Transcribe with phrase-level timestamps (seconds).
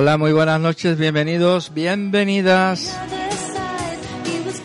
[0.00, 2.98] Hola, muy buenas noches, bienvenidos, bienvenidas.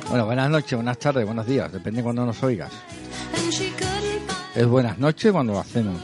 [0.07, 2.71] Bueno, buenas noches, buenas tardes, buenos días, depende de cuando nos oigas.
[4.55, 5.99] Es buenas noches cuando lo hacemos.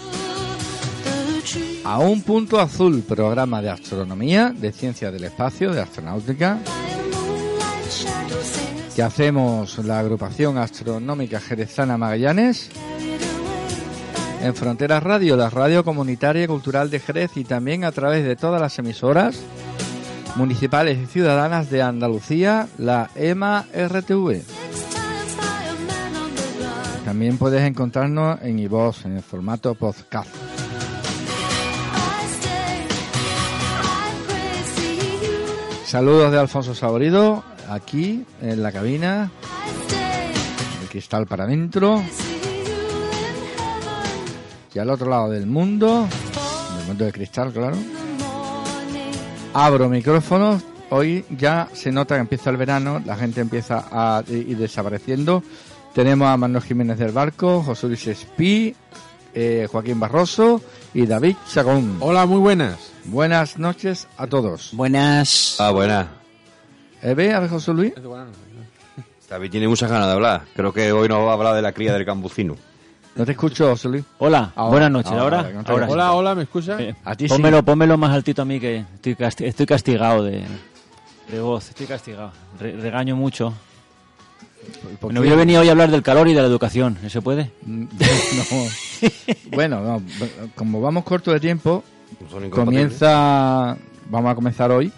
[1.85, 6.59] A un punto azul, programa de astronomía, de ciencia del espacio, de astronáutica.
[8.93, 12.69] Que hacemos la agrupación astronómica jerezana Magallanes.
[14.43, 18.35] En Fronteras Radio, la radio comunitaria y cultural de Jerez y también a través de
[18.35, 19.39] todas las emisoras
[20.35, 24.41] municipales y ciudadanas de Andalucía, la EMA RTV.
[27.05, 30.29] También puedes encontrarnos en iVoox, en el formato podcast.
[35.85, 39.29] Saludos de Alfonso Saborido, aquí en la cabina,
[40.81, 42.01] el cristal para adentro.
[44.73, 46.07] Y al otro lado del mundo,
[46.77, 47.77] del mundo de cristal, claro.
[49.53, 50.63] Abro micrófonos.
[50.89, 55.43] Hoy ya se nota que empieza el verano, la gente empieza a ir desapareciendo.
[55.93, 58.75] Tenemos a Manuel Jiménez del Barco, José Luis Espí,
[59.33, 60.61] eh, Joaquín Barroso
[60.93, 61.97] y David Chagón.
[61.99, 62.91] Hola, muy buenas.
[63.05, 64.71] Buenas noches a todos.
[64.73, 65.57] Buenas.
[65.59, 66.07] Ah, buenas.
[67.01, 67.93] ¿Eh, ve, a ver, José Luis?
[69.29, 70.43] David tiene muchas ganas de hablar.
[70.55, 72.55] Creo que hoy nos va a hablar de la cría del cambucino.
[73.15, 74.03] No te escucho, José Luis.
[74.19, 75.11] Hola, Ahora, buenas noches.
[75.11, 75.83] ahora, Ahora, no te ahora.
[75.85, 75.93] oigo.
[75.93, 76.81] Hola, hola, ¿me escucha?
[76.81, 77.35] Eh, A ti sí.
[77.63, 80.43] pónmelo, más altito a mí que estoy, casti- estoy castigado de,
[81.29, 81.69] de voz.
[81.69, 82.31] Estoy castigado.
[82.59, 83.53] Re- regaño mucho.
[84.99, 85.27] ¿Por Bueno, qué?
[85.27, 86.97] yo he venido hoy a hablar del calor y de la educación.
[87.09, 87.51] ¿Se puede?
[87.65, 88.67] Mm, no.
[89.51, 90.01] Bueno, no,
[90.55, 91.83] como vamos corto de tiempo,
[92.51, 93.75] comienza,
[94.09, 94.91] vamos a comenzar hoy,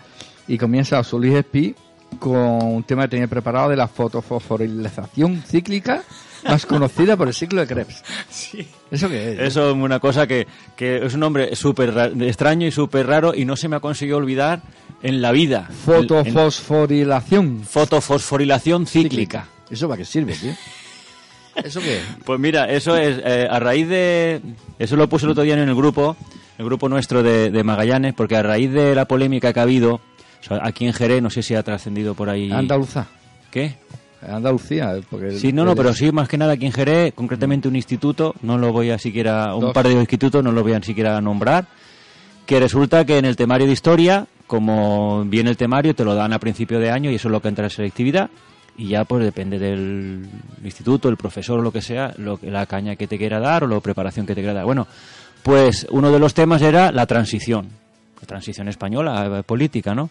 [0.47, 1.73] y comienza José Luis Espí
[2.19, 6.03] con un tema que tenía preparado de la fotofosforilación cíclica
[6.45, 8.03] más conocida por el ciclo de Krebs.
[8.91, 9.39] ¿Eso qué es?
[9.39, 13.33] Eso es una cosa que, que es un nombre súper ra- extraño y súper raro
[13.35, 14.61] y no se me ha conseguido olvidar
[15.01, 15.67] en la vida.
[15.69, 17.63] El- en- Fotofosforilación.
[17.63, 19.47] Fotofosforilación cíclica.
[19.69, 20.53] ¿Eso para qué sirve, tío?
[21.63, 22.03] ¿Eso qué es?
[22.25, 24.41] Pues mira, eso es eh, a raíz de...
[24.79, 26.15] Eso lo puse el otro día en el grupo,
[26.57, 29.95] el grupo nuestro de, de Magallanes, porque a raíz de la polémica que ha habido,
[29.95, 30.01] o
[30.41, 32.51] sea, aquí en Jerez, no sé si ha trascendido por ahí...
[32.51, 33.05] Andaluza.
[33.51, 33.75] ¿Qué?
[34.27, 34.95] Andalucía.
[35.09, 38.35] Porque Sí, no, no, pero sí, más que nada aquí en Jerez, concretamente un instituto,
[38.41, 39.73] no lo voy a siquiera, un Dos.
[39.73, 41.67] par de institutos no lo voy a siquiera nombrar,
[42.45, 46.33] que resulta que en el temario de historia, como viene el temario, te lo dan
[46.33, 48.29] a principio de año y eso es lo que entra en selectividad,
[48.77, 50.27] y ya pues depende del
[50.63, 53.67] instituto, el profesor o lo que sea, lo la caña que te quiera dar o
[53.67, 54.65] la preparación que te quiera dar.
[54.65, 54.87] Bueno,
[55.43, 57.67] pues uno de los temas era la transición,
[58.19, 60.09] la transición española, eh, política, ¿no?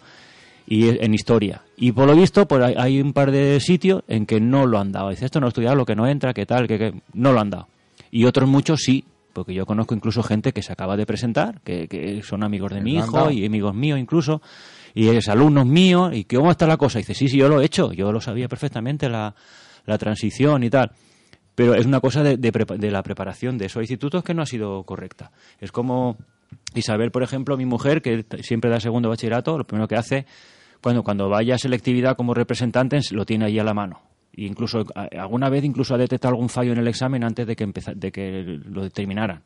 [0.67, 1.63] Y en historia.
[1.77, 4.79] Y por lo visto, pues hay, hay un par de sitios en que no lo
[4.79, 5.11] han dado.
[5.11, 7.41] Dice, esto no he estudiado, lo que no entra, qué tal, que, que no lo
[7.41, 7.69] han dado.
[8.11, 11.89] Y otros muchos sí, porque yo conozco incluso gente que se acaba de presentar, que,
[11.89, 14.43] que son amigos de mi hijo y amigos míos incluso,
[14.95, 16.99] y es alumnos míos, y que cómo está la cosa.
[16.99, 19.35] Y dice, sí, sí, yo lo he hecho, yo lo sabía perfectamente, la,
[19.87, 20.93] la transición y tal.
[21.55, 24.47] Pero es una cosa de, de de la preparación de esos institutos que no ha
[24.47, 25.33] sido correcta.
[25.61, 26.17] Es como
[26.75, 30.27] Isabel, por ejemplo, mi mujer, que siempre da segundo bachillerato, lo primero que hace,
[30.83, 34.01] cuando, cuando vaya a selectividad como representante, lo tiene ahí a la mano.
[34.35, 37.65] E incluso alguna vez incluso ha detectado algún fallo en el examen antes de que
[37.65, 39.43] empeza- de que lo determinaran.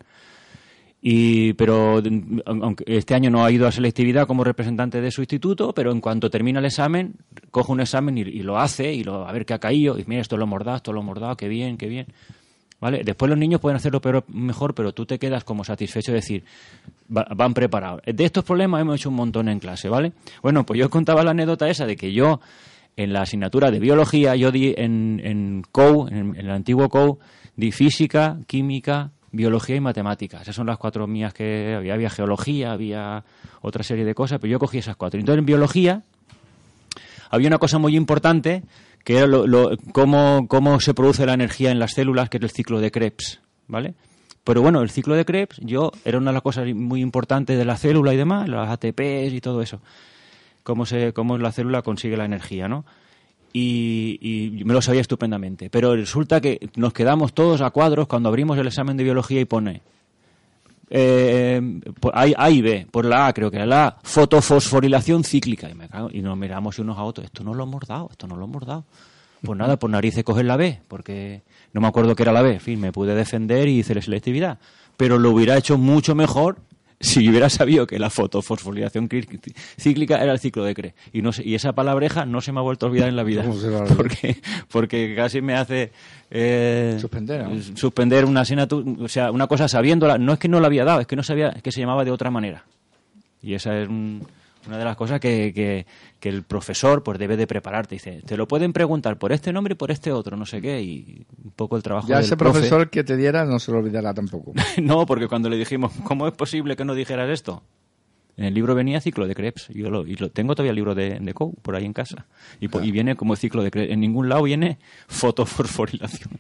[1.03, 2.01] Y, pero
[2.47, 6.01] aunque este año no ha ido a selectividad como representante de su instituto, pero en
[6.01, 7.15] cuanto termina el examen,
[7.51, 9.99] coge un examen y, y lo hace y lo, a ver qué ha caído.
[9.99, 12.07] Y mira, esto lo hemos dado, esto lo hemos dado, qué bien, qué bien.
[12.81, 13.03] ¿Vale?
[13.05, 16.45] Después los niños pueden hacerlo peor, mejor, pero tú te quedas como satisfecho de decir,
[17.15, 18.03] va- van preparados.
[18.05, 20.13] De estos problemas hemos hecho un montón en clase, ¿vale?
[20.43, 22.41] Bueno, pues yo contaba la anécdota esa de que yo,
[22.97, 27.19] en la asignatura de biología, yo di en, en en, en el antiguo COU,
[27.57, 30.43] di física, química, biología y matemáticas.
[30.43, 31.95] Esas son las cuatro mías que había.
[31.95, 33.25] Había geología, había
[33.63, 35.19] otra serie de cosas, pero yo cogí esas cuatro.
[35.19, 36.03] Entonces, en biología,
[37.31, 38.63] había una cosa muy importante
[39.07, 42.51] que era lo- cómo, cómo se produce la energía en las células, que es el
[42.51, 43.95] ciclo de Krebs, ¿vale?
[44.43, 47.65] Pero bueno, el ciclo de Krebs, yo, era una de las cosas muy importantes de
[47.65, 49.81] la célula y demás, las ATPs y todo eso.
[50.65, 52.85] Cómo, se, cómo la célula consigue la energía, ¿no?
[53.53, 55.71] Y me lo sabía estupendamente.
[55.71, 59.45] Pero resulta que nos quedamos todos a cuadros cuando abrimos el examen de biología y
[59.45, 59.83] pone
[60.91, 65.25] eh, por A, A y B, por la A creo que era la A, fotofosforilación
[65.25, 65.69] cíclica.
[65.71, 68.27] Y, me cago- y nos miramos unos a otros, esto no lo hemos dado, esto
[68.27, 68.85] no lo hemos dado.
[69.43, 71.43] Pues nada, por narices coger la B, porque
[71.73, 74.03] no me acuerdo que era la B, en fin, me pude defender y hice la
[74.03, 74.59] selectividad.
[74.97, 76.57] Pero lo hubiera hecho mucho mejor
[77.01, 79.09] si hubiera sabido que la fotofosforilación
[79.79, 80.95] cíclica era el ciclo de Cre.
[81.13, 83.43] Y, no y esa palabreja no se me ha vuelto a olvidar en la vida.
[83.43, 83.97] ¿Cómo se va a olvidar?
[83.97, 84.37] Porque,
[84.71, 85.93] porque casi me hace
[86.31, 87.61] eh, Suspender, ¿no?
[87.77, 90.19] suspender una asignatura, o sea, una cosa sabiéndola.
[90.19, 92.05] No es que no la había dado, es que no sabía es que se llamaba
[92.05, 92.65] de otra manera.
[93.43, 94.27] Y esa es un-
[94.67, 95.87] una de las cosas que, que,
[96.21, 97.97] que, el profesor pues debe de prepararte.
[97.97, 100.83] Dice, te lo pueden preguntar por este nombre y por este otro, no sé qué,
[100.83, 102.61] y un poco el trabajo Ya del ese profe.
[102.61, 104.53] profesor que te diera no se lo olvidará tampoco.
[104.83, 107.63] no, porque cuando le dijimos, ¿cómo es posible que no dijeras esto?
[108.37, 109.69] En el libro venía ciclo de Krebs.
[109.69, 112.27] Yo lo, y lo tengo todavía el libro de, de Coe por ahí en casa.
[112.61, 113.91] Y, viene como ciclo de Krebs.
[113.91, 114.79] En ningún lado viene
[115.09, 116.39] fotofosforilación.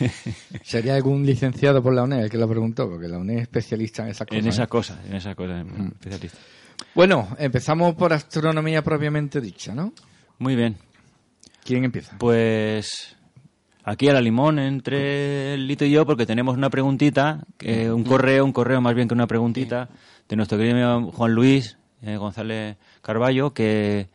[0.64, 4.02] Sería algún licenciado por la UNED el que lo preguntó, porque la UNED es especialista
[4.02, 4.38] en esas cosas.
[4.38, 4.48] en ¿eh?
[4.48, 6.38] esas cosas, en esas cosas, especialista.
[6.96, 9.92] Bueno, empezamos por astronomía propiamente dicha, ¿no?
[10.38, 10.78] Muy bien.
[11.62, 12.16] ¿Quién empieza?
[12.16, 13.18] Pues
[13.84, 18.02] aquí a la limón entre el Lito y yo porque tenemos una preguntita, eh, un
[18.02, 19.90] correo, un correo más bien que una preguntita
[20.26, 24.08] de nuestro querido Juan Luis eh, González Carballo que,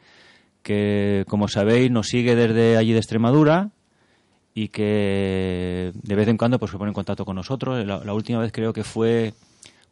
[0.64, 3.70] que como sabéis nos sigue desde allí de Extremadura
[4.56, 7.86] y que de vez en cuando pues se pone en contacto con nosotros.
[7.86, 9.36] La, la última vez creo que fue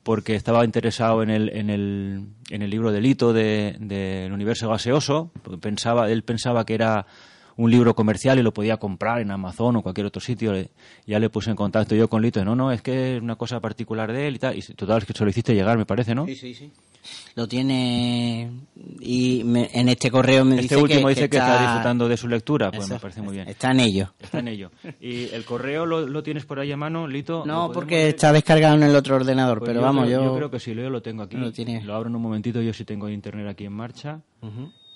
[0.09, 4.67] porque estaba interesado en el, en el, en el libro de Lito de- del universo
[4.67, 5.31] gaseoso.
[5.61, 7.05] Pensaba, él pensaba que era
[7.59, 10.53] un libro comercial y lo podía comprar en Amazon o cualquier otro sitio.
[10.53, 10.69] Le-
[11.05, 12.43] Ya le puse en contacto yo con Lito.
[12.45, 14.57] No, no, es que es una cosa particular de él y tal.
[14.57, 16.25] Y total, es que se lo hiciste llegar, me parece, ¿no?
[16.25, 16.71] Sí, sí, sí.
[17.35, 18.49] Lo tiene
[19.01, 22.15] y me- en este correo me Este dice último que, dice que está, disfrutando de
[22.17, 22.71] su lectura.
[22.71, 23.47] Pues Eso, me parece muy bien.
[23.49, 24.13] Está en ello.
[24.19, 24.71] Está en ello.
[25.01, 27.39] ¿Y el correo lo, lo tienes por ahí a mano, Lito?
[27.39, 28.07] ¿Lo No, porque leer?
[28.09, 30.35] está descargado en el otro ordenador, Pues pero vamos, creo, yo...
[30.35, 31.35] creo que sí, yo lo tengo aquí.
[31.37, 31.81] Lo tiene.
[31.83, 34.21] Lo abro en un momentito, yo sí tengo internet aquí en marcha.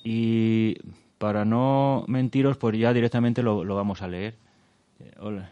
[0.03, 0.75] Y
[1.23, 4.35] para no mentiros, pues ya directamente lo, lo vamos a leer.
[4.99, 5.49] Eh, Hola.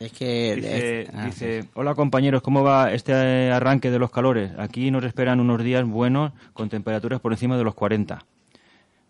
[0.00, 0.56] Es que...
[0.56, 3.12] Dice, es- ah, dice, hola compañeros, ¿cómo va este
[3.52, 4.50] arranque de los calores?
[4.58, 8.18] Aquí nos esperan unos días buenos con temperaturas por encima de los 40.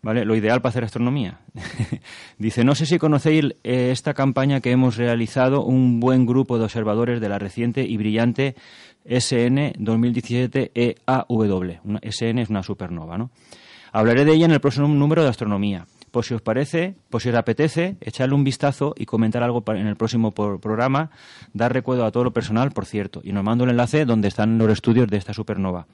[0.03, 0.25] ¿Vale?
[0.27, 1.41] Lo ideal para hacer astronomía.
[2.39, 6.65] dice, no sé si conocéis eh, esta campaña que hemos realizado un buen grupo de
[6.65, 8.55] observadores de la reciente y brillante
[9.09, 11.79] SN 2017 EAW.
[11.85, 13.31] Una, SN es una supernova, ¿no?
[13.97, 15.87] Hablaré de ella en el próximo número de astronomía.
[16.11, 19.87] Por si os parece, por si os apetece, echarle un vistazo y comentar algo en
[19.87, 21.09] el próximo programa,
[21.55, 24.59] dar recuerdo a todo lo personal, por cierto, y nos mando el enlace donde están
[24.59, 25.87] los estudios de esta supernova.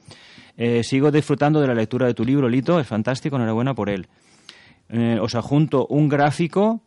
[0.56, 4.08] Eh, sigo disfrutando de la lectura de tu libro, Lito, es fantástico, enhorabuena por él.
[4.88, 6.82] Eh, os adjunto un gráfico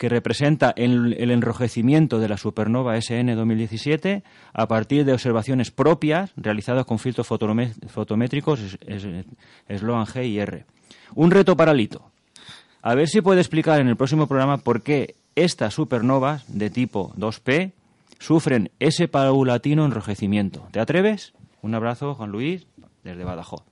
[0.00, 4.22] que representa el, el enrojecimiento de la supernova SN 2017
[4.54, 8.78] a partir de observaciones propias realizadas con filtros fotométricos
[9.68, 10.64] Sloan G y R.
[11.14, 12.10] Un reto para Lito.
[12.80, 17.12] A ver si puede explicar en el próximo programa por qué estas supernovas de tipo
[17.18, 17.72] 2P
[18.18, 20.66] sufren ese paulatino enrojecimiento.
[20.70, 21.34] ¿Te atreves?
[21.60, 22.66] Un abrazo, Juan Luis,
[23.04, 23.64] desde Badajoz.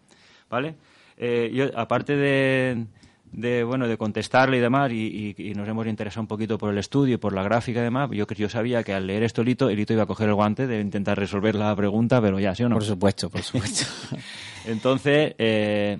[0.51, 0.75] ¿Vale?
[1.17, 2.85] Eh, aparte de,
[3.33, 6.71] de, bueno, de contestarle y demás, y, y- y nos hemos interesado un poquito por
[6.73, 9.43] el estudio y por la gráfica y demás, yo, yo sabía que al leer esto
[9.45, 12.63] Lito, Lito iba a coger el guante de intentar resolver la pregunta, pero ya, ¿sí
[12.65, 12.77] o no?
[12.77, 13.87] Por supuesto, por supuesto.
[14.67, 15.99] Entonces, eh,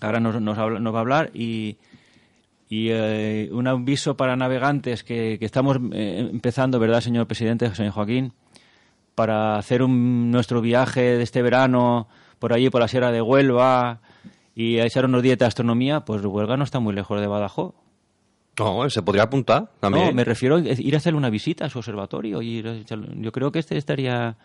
[0.00, 1.76] ahora nos, nos habla- nos va a hablar y,
[2.68, 7.92] y eh, un aviso para navegantes que, que estamos eh, empezando, ¿verdad, señor presidente, señor
[7.92, 8.32] Joaquín?
[9.14, 14.00] Para hacer un, nuestro viaje de este verano por allí, por la Sierra de Huelva
[14.54, 17.74] y a echar unos días de astronomía, pues Huelva no está muy lejos de Badajoz.
[18.58, 20.08] No, se podría apuntar también.
[20.08, 22.42] No, me refiero a ir a hacerle una visita a su observatorio.
[22.42, 24.36] Y ir a echarle- yo creo que este estaría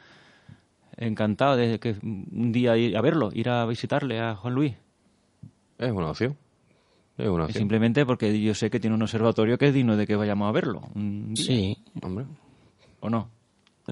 [0.95, 4.73] encantado de que un día ir a verlo, ir a visitarle a Juan Luis.
[5.77, 6.37] Es una opción.
[7.17, 7.59] Es una Y opción.
[7.61, 10.51] Simplemente porque yo sé que tiene un observatorio que es digno de que vayamos a
[10.53, 10.81] verlo.
[10.95, 11.77] un día, Sí.
[12.01, 12.25] Hombre.
[13.01, 13.29] ¿O no?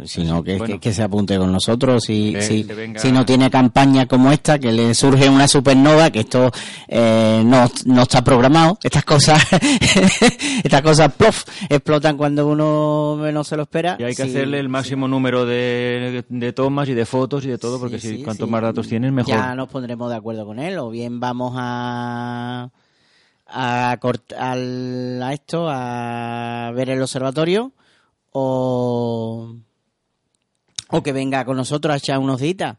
[0.04, 0.74] Si no, que, Bueno.
[0.74, 2.04] que- que se apunte con nosotros.
[2.04, 6.12] Si, Que- si, venga- si no tiene campaña como esta, que le surge una supernova,
[6.12, 6.52] que esto
[6.90, 8.78] eh, no, no está programado.
[8.84, 9.42] Estas cosas,
[10.64, 13.96] estas cosas, plof, explotan cuando uno menos se lo espera.
[13.98, 14.70] Y hay que Sí, hacerle el sí.
[14.70, 18.48] máximo número de, de tomas y de fotos y de todo, porque Sí, si cuanto
[18.48, 19.34] más datos tienes, mejor.
[19.34, 22.70] Ya nos pondremos de acuerdo con él, o bien vamos a
[23.48, 27.72] a, cort- al- a esto, a ver el observatorio,
[28.32, 29.56] o,
[30.90, 32.78] o que venga con nosotros a echar unos días.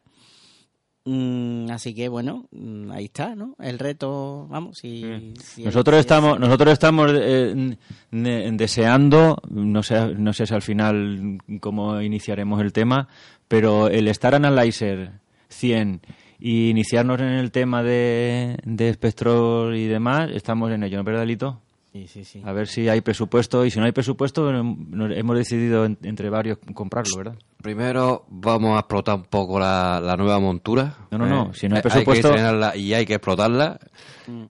[1.08, 3.54] Mm, así que bueno, mm, ahí está, ¿no?
[3.60, 5.02] El reto, vamos, si,
[5.40, 7.76] si él Nosotros estamos, nosotros estamos eh,
[8.10, 13.06] deseando, no sé, no sé si al final cómo iniciaremos el tema,
[13.46, 15.12] pero el Star Analyzer
[15.48, 16.00] 100
[16.40, 21.06] y iniciarnos en el tema de, de espectro y demás, estamos en ello, ¿no es
[21.06, 21.62] verdad, Lito?
[21.96, 22.42] Sí, sí, sí.
[22.44, 26.58] A ver si hay presupuesto y si no hay presupuesto, hemos decidido en- entre varios
[26.74, 27.36] comprarlo, ¿verdad?
[27.62, 30.94] Primero vamos a explotar un poco la, la nueva montura.
[31.10, 33.80] No, no, no, si no hay que presupuesto- estrenarla y hay que explotarla.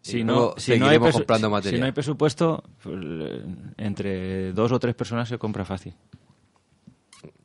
[0.03, 1.75] Si Y no, si, no hay comprando si- material.
[1.77, 3.45] si no hay presupuesto, pues, eh,
[3.79, 5.95] entre dos o tres personas se compra fácil.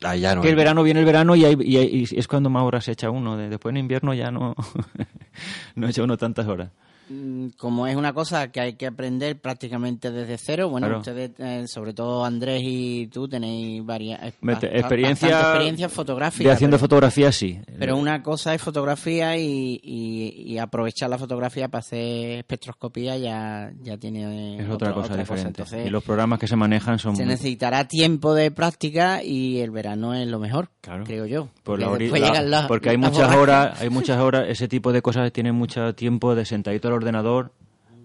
[0.02, 0.42] Ah, ya no.
[0.42, 0.56] Que el hay.
[0.58, 3.10] verano viene el verano y, hay- y hay- y es cuando más horas se echa
[3.10, 3.36] uno.
[3.36, 4.54] De- Después en invierno ya no,
[5.76, 6.70] no echa uno tantas horas.
[7.12, 11.00] Mm, Como es una cosa que hay que aprender prácticamente desde cero, bueno, Claro.
[11.00, 16.48] ustedes, eh, sobre todo Andrés y tú, tenéis varias eh, experiencia- experiencia fotográfica.
[16.48, 17.60] De haciendo pero- fotografía, sí.
[17.78, 23.72] Pero una cosa es fotografía y, y- y aprovechar la fotografía para hacer espectroscopía ya,
[23.82, 25.48] ya tiene es otro- otra cosa diferente.
[25.62, 29.58] Entonces, y los programas que se manejan son se muy- necesitará tiempo de práctica y
[29.60, 31.04] el verano es lo mejor, Claro.
[31.04, 31.48] creo yo.
[31.62, 35.00] por la Porque la- las- porque hay muchas horas, hay muchas horas, ese tipo de
[35.00, 37.52] cosas tienen mucho tiempo de sentadito al ordenador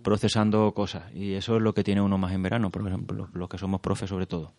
[0.04, 3.34] procesando cosas y eso es lo que tiene uno más en verano, por ejemplo, los,
[3.34, 4.54] los que somos profes sobre todo.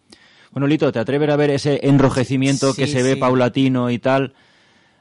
[0.50, 4.35] Bueno, Lito, ¿te atreves a ver ese enrojecimiento que Sí, se ve paulatino y tal?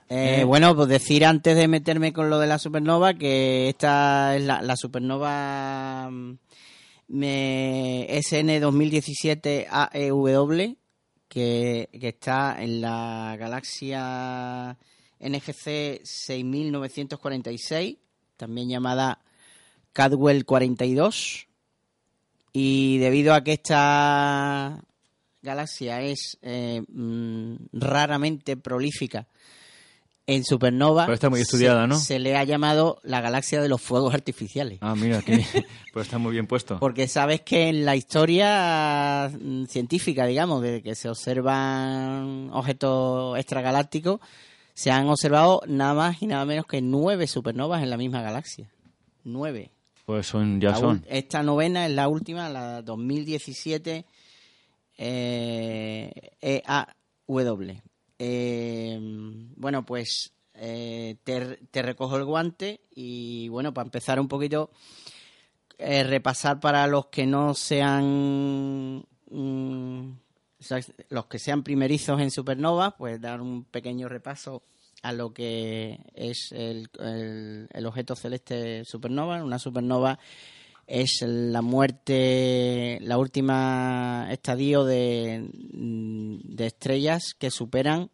[0.10, 4.44] Eh, Bueno, pues decir antes de meterme con lo de la supernova que esta es
[4.44, 6.10] la, la supernova
[7.10, 10.76] me- SN 2017 AEW
[11.28, 14.78] que, que está en la galaxia
[15.20, 17.98] NGC 6946,
[18.38, 19.20] también llamada
[19.98, 21.48] Cadwell 42.
[22.54, 24.80] Y debido a que esta
[25.42, 29.28] galaxia es eh, mm, raramente prolífica
[30.28, 31.98] en supernova, Pero está muy estudiada, se- ¿no?
[31.98, 34.78] Se le ha llamado la galaxia de los fuegos artificiales.
[34.82, 35.44] Ah, mira, que,
[35.94, 36.78] pues está muy bien puesto.
[36.80, 44.20] Porque sabes que en la historia mm, científica, digamos, de que se observan objetos extragalácticos,
[44.76, 48.70] se han observado nada más y nada menos que nueve supernovas en la misma galaxia.
[49.24, 49.72] Nueve.
[50.08, 51.04] Pues son, ya son.
[51.10, 54.06] Esta novena es la última, la 2017
[54.98, 57.82] eh, EAW.
[58.18, 58.98] Eh,
[59.58, 64.72] bueno, pues eh, te, recojo el guante y bueno, para empezar un poquito,
[65.78, 70.12] eh, repasar para los que no sean mm,
[71.10, 74.64] los que sean primerizos en Supernova, pues dar un pequeño repaso
[75.04, 79.44] a lo que es el, el- objeto celeste supernova.
[79.44, 80.20] Una supernova
[80.86, 88.10] es la muerte, la última estadio de, de estrellas que superan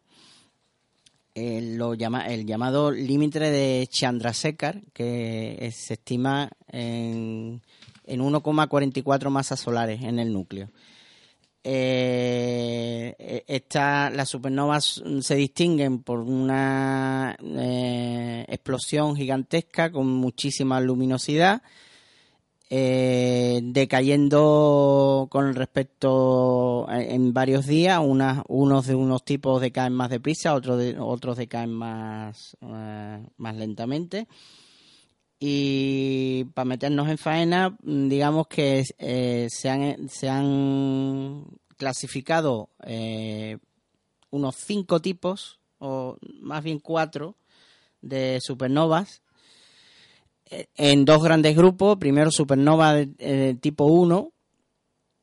[1.34, 7.60] el, lo llama, el llamado límite de Chandrasekhar, que se estima en,
[8.06, 10.70] en 1,44 masas solares en el núcleo.
[11.66, 21.62] Eh, esta, las supernovas se distinguen por una eh, explosión gigantesca con muchísima luminosidad,
[22.70, 30.10] eh, decayendo con respecto a- en varios días, unas, unos de unos tipos decaen más
[30.10, 34.26] deprisa, otros de, otros decaen más, eh, más lentamente.
[35.46, 39.68] Y para meternos en faena, digamos que eh, se,
[40.30, 41.44] han,
[41.76, 43.58] clasificado eh,
[44.30, 47.36] unos cinco tipos, o más bien cuatro,
[48.00, 49.20] de supernovas
[50.46, 51.98] eh, en dos grandes grupos.
[51.98, 54.32] Primero supernova eh, tipo 1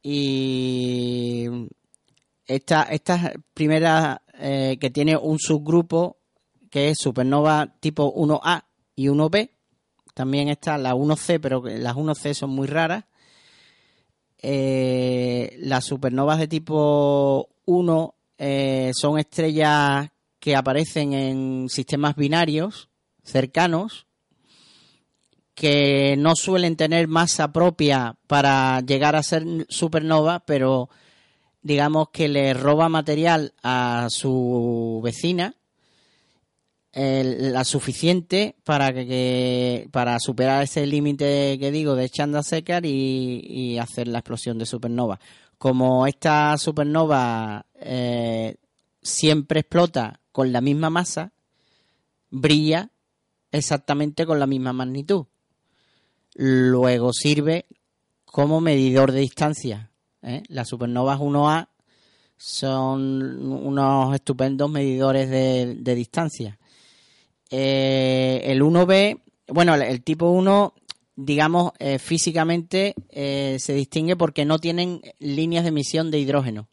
[0.03, 1.47] y
[2.45, 6.17] esta, esta primera que tiene un subgrupo
[6.69, 9.49] que es supernova tipo 1A y 1B.
[10.13, 13.05] También está la 1C, pero las 1C son muy raras.
[14.37, 22.89] Eh, las supernovas de tipo 1 eh, son estrellas que aparecen en sistemas binarios
[23.23, 24.07] cercanos
[25.53, 30.89] que no suelen tener masa propia para llegar a ser supernova, pero
[31.61, 35.55] digamos que le roba material a su vecina
[36.93, 43.77] la suficiente para que, que- para superar ese límite que digo de Chandrasekhar y, y
[43.77, 45.19] hacer la explosión de supernova.
[45.57, 48.55] Como esta supernova eh,
[49.01, 51.31] siempre explota con la misma masa,
[52.29, 52.89] brilla
[53.51, 55.25] exactamente con la misma magnitud.
[56.35, 57.65] Luego sirve
[58.25, 59.91] como medidor de distancia.
[60.21, 60.43] ¿eh?
[60.47, 61.67] Las supernovas 1A
[62.37, 66.57] son unos estupendos medidores de, de distancia.
[67.51, 70.73] Eh, el 1B, bueno, el, tipo 1,
[71.17, 76.69] digamos, eh, físicamente eh, se distingue porque no tienen líneas de emisión de hidrógeno.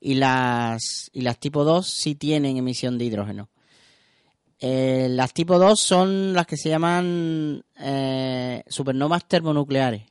[0.00, 3.48] Y las, y las tipo 2 sí tienen emisión de hidrógeno.
[4.60, 7.64] Las tipo 2 son las que se llaman
[8.66, 10.04] supernovas termonucleares,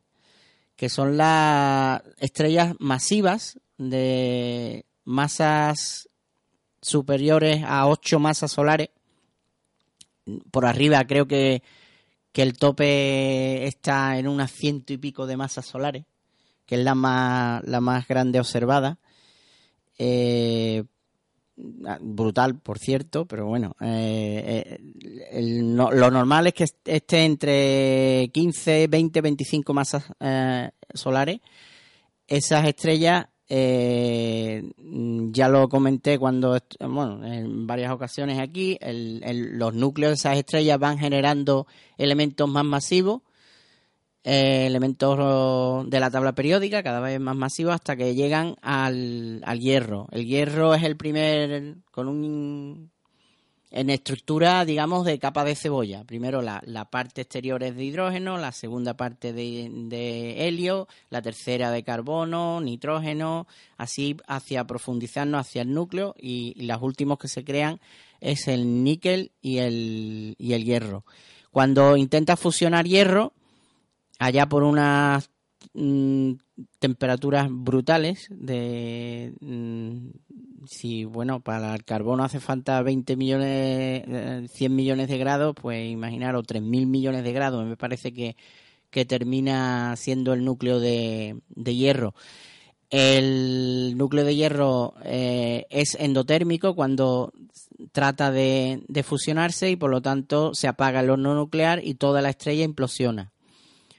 [0.75, 6.07] que son las estrellas masivas de masas
[6.83, 8.89] superiores a 8 masas solares.
[10.51, 11.63] Por arriba creo que,
[12.31, 16.05] que el tope está en unas ciento y pico de masas solares,
[16.65, 18.97] que es la más, la más grande observada.
[19.97, 20.83] Eh,
[21.55, 24.79] brutal, por cierto, pero bueno, eh,
[25.31, 30.05] eh, lo normal es que esté entre 15, 20, 25 masas
[30.93, 31.39] solares.
[32.25, 40.37] Esas estrellas, ya lo comenté cuando, bueno, en varias ocasiones aquí, los núcleos de esas
[40.37, 43.21] estrellas van generando elementos más masivos
[44.25, 49.59] eh, elementos de la tabla periódica, cada vez más masivos, hasta que llegan al, al
[49.59, 50.07] hierro.
[50.11, 52.92] El hierro es el primer, con un
[53.73, 56.03] en estructura, digamos, de capa de cebolla.
[56.03, 61.23] Primero la, la parte exterior es de hidrógeno, la segunda parte de, de, helio, la
[61.23, 67.27] tercera de carbono, nitrógeno, así hacia profundizarnos hacia el núcleo y, y los últimos que
[67.27, 67.81] se crean
[68.21, 71.03] es el níquel y el, y el hierro.
[71.49, 73.33] Cuando intenta fusionar hierro,
[74.19, 75.31] allá por unas
[75.73, 76.33] mm,
[76.79, 80.09] temperaturas brutales de mm,
[80.67, 84.03] si bueno para el carbono hace falta 20 millones
[84.51, 88.35] 100 eh, millones de grados pues imaginaros 3000 millones de grados me parece que,
[88.93, 92.13] que termina siendo el núcleo de, de hierro.
[92.91, 97.33] El núcleo de hierro eh, es endotérmico cuando
[97.91, 102.21] trata de, de fusionarse y por lo tanto se apaga el horno nuclear y toda
[102.21, 103.32] la estrella implosiona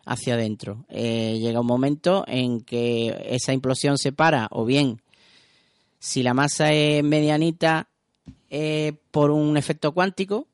[0.05, 0.85] hacia adentro.
[0.89, 5.01] Eh, llega un momento en que esa implosión se para, o bien
[5.99, 7.89] si la masa es medianita
[8.51, 10.49] eh, por un efecto cuántico,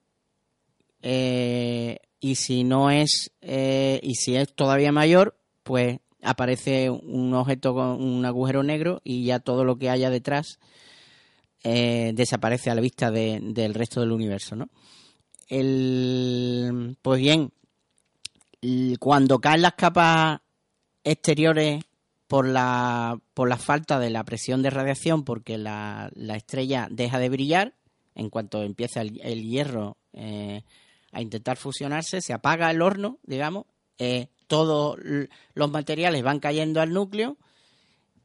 [1.02, 8.02] eh, y si no es, y si es todavía mayor, pues aparece un objeto con
[8.02, 10.58] un agujero negro y ya todo lo que haya detrás
[11.62, 14.68] desaparece a la vista del resto del universo, ¿no?
[15.48, 17.52] El, pues bien,
[18.98, 20.40] cuando caen las capas
[21.04, 21.84] exteriores
[22.26, 27.28] por la, por la falta de la presión de radiación, porque la, estrella deja de
[27.28, 27.74] brillar,
[28.14, 30.62] en cuanto empieza el, hierro eh,
[31.10, 33.66] a intentar fusionarse, se apaga el horno, digamos,
[33.98, 34.96] eh, todos
[35.54, 37.36] los materiales van cayendo al núcleo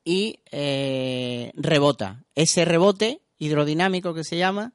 [0.03, 2.23] y eh, rebota.
[2.35, 4.73] Ese rebote hidrodinámico que se llama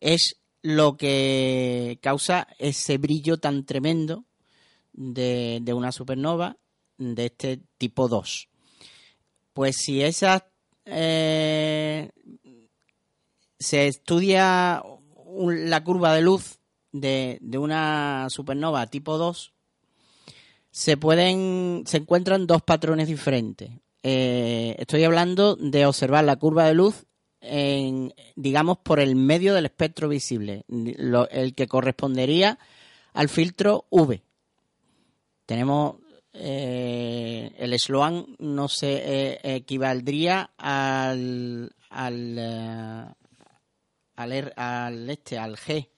[0.00, 4.24] es lo que causa ese brillo tan tremendo
[4.96, 6.56] de, una supernova
[6.98, 8.48] de este tipo 2.
[9.52, 10.48] Pues si esa
[10.84, 12.10] eh,
[13.58, 14.82] se estudia
[15.38, 16.58] la curva de luz
[16.92, 19.52] de, una supernova tipo 2,
[20.70, 23.70] se pueden, se encuentran dos patrones diferentes.
[24.02, 27.06] Eh, estoy hablando de observar la curva de luz
[27.40, 32.58] en, digamos, por el medio del espectro visible, el que correspondería
[33.12, 34.22] al filtro V.
[35.46, 35.96] Tenemos
[36.38, 43.06] eh, el Sloan no se eh, equivaldría al al, eh,
[44.16, 45.88] al, al, este al G.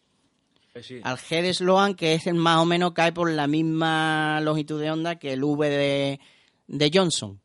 [1.03, 4.81] Al G de Sloan que es el más o menos cae por la misma longitud
[4.81, 6.21] de onda que el V de,
[6.69, 7.41] de Johnson.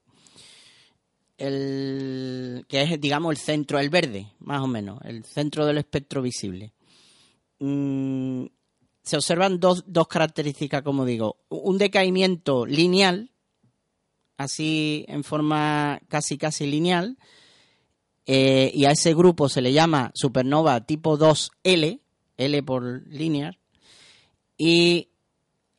[1.38, 6.22] El que es digamos el centro el verde más o menos el centro del espectro
[6.22, 6.74] visible.
[7.58, 8.46] Mm,
[9.04, 11.38] se observan dos, dos características, como digo.
[11.50, 13.32] Un decaimiento lineal,
[14.38, 17.18] así en forma casi casi lineal,
[18.26, 22.00] eh, y a ese grupo se le llama supernova tipo 2L,
[22.38, 23.60] L por linear,
[24.58, 25.10] y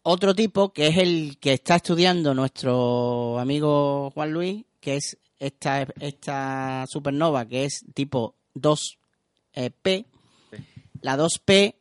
[0.03, 5.87] otro tipo que es el que está estudiando nuestro amigo Juan Luis, que es esta,
[5.99, 10.05] esta supernova que es tipo 2P.
[11.01, 11.75] La 2P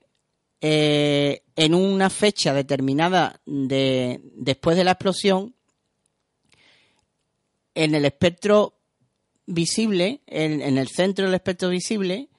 [0.65, 5.53] eh, en una fecha determinada de, después de la explosión,
[7.75, 8.73] en el espectro
[9.45, 12.29] visible, en, el centro del espectro visible,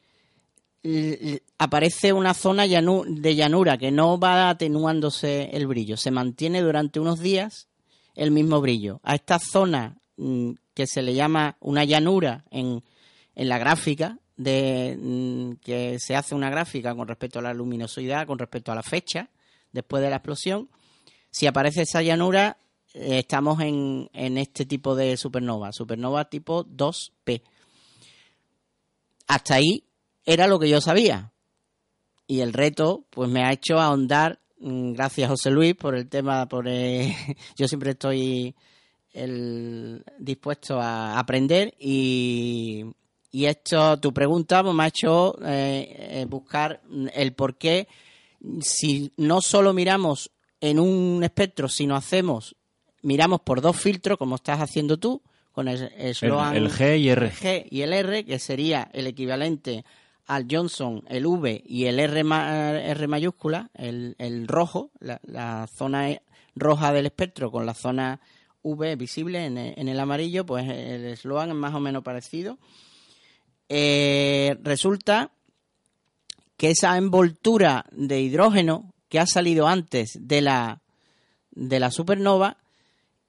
[1.58, 7.20] aparece una zona de llanura que no va atenuándose el brillo, se mantiene durante unos
[7.20, 7.68] días
[8.14, 9.00] el mismo brillo.
[9.02, 12.82] A esta zona mm, que se le llama una llanura en,
[13.34, 18.26] en la gráfica, de mm, que se hace una gráfica con respecto a la luminosidad,
[18.26, 19.30] con respecto a la fecha
[19.72, 20.68] después de la explosión.
[21.30, 22.56] Si aparece esa llanura,
[22.94, 27.42] eh, estamos en, en este tipo de supernova, supernova tipo 2P.
[29.26, 29.84] Hasta ahí
[30.24, 31.32] era lo que yo sabía.
[32.26, 36.46] Y el reto, pues me ha hecho ahondar, mm, gracias José Luis por el tema,
[36.46, 36.66] por
[37.56, 38.54] yo siempre estoy
[40.18, 42.84] dispuesto a aprender y,
[43.34, 46.80] y esto, tu pregunta pues, me ha hecho eh, eh, buscar
[47.12, 47.88] el por qué,
[48.60, 52.54] si no solo miramos en un espectro, sino hacemos,
[53.02, 55.20] miramos por dos filtros, como estás haciendo tú,
[55.50, 57.32] con el eslogan El, G y R.
[57.32, 59.84] G y el R, que sería el equivalente
[60.26, 66.20] al Johnson, el V y el R, R mayúscula, el, el rojo, la, la, zona
[66.54, 68.20] roja del espectro con la zona
[68.62, 72.58] V visible en el, en el amarillo, pues el eslogan es más o menos parecido.
[73.68, 75.32] Eh, resulta
[76.56, 80.82] que esa envoltura de hidrógeno que ha salido antes de la,
[81.50, 82.58] de la supernova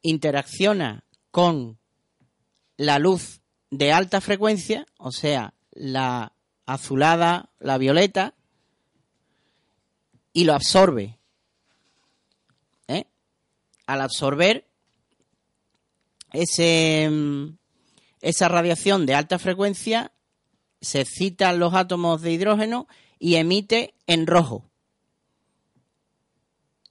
[0.01, 1.77] interacciona con
[2.77, 6.33] la luz de alta frecuencia, o sea, la
[6.65, 8.33] azulada, la violeta,
[10.33, 11.17] y lo absorbe.
[12.87, 13.05] ¿Eh?
[13.85, 14.67] Al absorber
[16.33, 17.09] ese,
[18.21, 20.11] esa radiación de alta frecuencia,
[20.85, 22.87] se excitan los átomos de hidrógeno
[23.19, 24.63] y emite en rojo.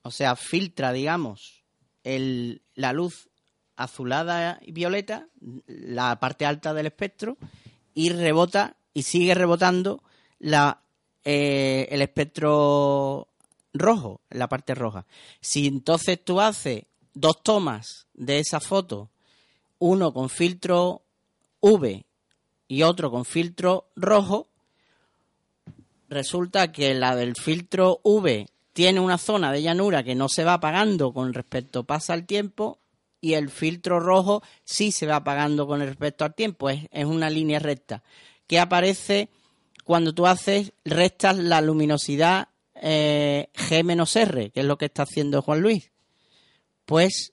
[0.02, 1.62] O sea, filtra, digamos,
[2.02, 3.28] la luz
[3.76, 5.28] azulada y violeta,
[5.66, 7.38] la parte alta del espectro,
[7.94, 10.02] y rebota y sigue rebotando
[10.40, 10.82] la,
[11.24, 13.28] eh, el espectro
[13.72, 15.06] rojo, la parte roja.
[15.40, 19.08] Si entonces tú haces dos tomas de esa foto,
[19.78, 21.02] uno con filtro
[21.60, 22.04] V
[22.68, 24.48] y otro con filtro rojo,
[26.08, 30.54] resulta que la del filtro V tiene una zona de llanura que no se va
[30.54, 32.78] apagando con respecto pasa el tiempo
[33.20, 37.30] y el filtro rojo sí se va apagando con respecto al tiempo, es, es una
[37.30, 38.02] línea recta
[38.46, 39.28] que aparece
[39.84, 45.60] cuando tú haces, restas la luminosidad eh, G-R, que es lo que está haciendo Juan
[45.60, 45.90] Luis.
[46.84, 47.32] Pues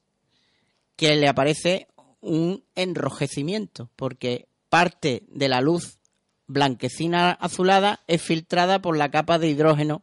[0.95, 1.87] que le aparece
[2.19, 5.99] un enrojecimiento, porque parte de la luz
[6.47, 10.01] blanquecina azulada es filtrada por la capa de hidrógeno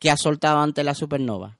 [0.00, 1.58] que ha soltado antes la supernova.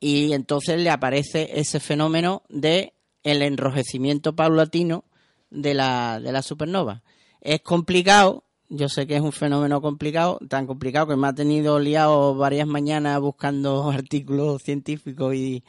[0.00, 2.92] Y entonces le aparece ese fenómeno de
[3.22, 5.04] el enrojecimiento paulatino
[5.50, 7.04] de la, de la supernova.
[7.40, 11.78] Es complicado, yo sé que es un fenómeno complicado, tan complicado que me ha tenido
[11.78, 15.62] liado varias mañanas buscando artículos científicos y,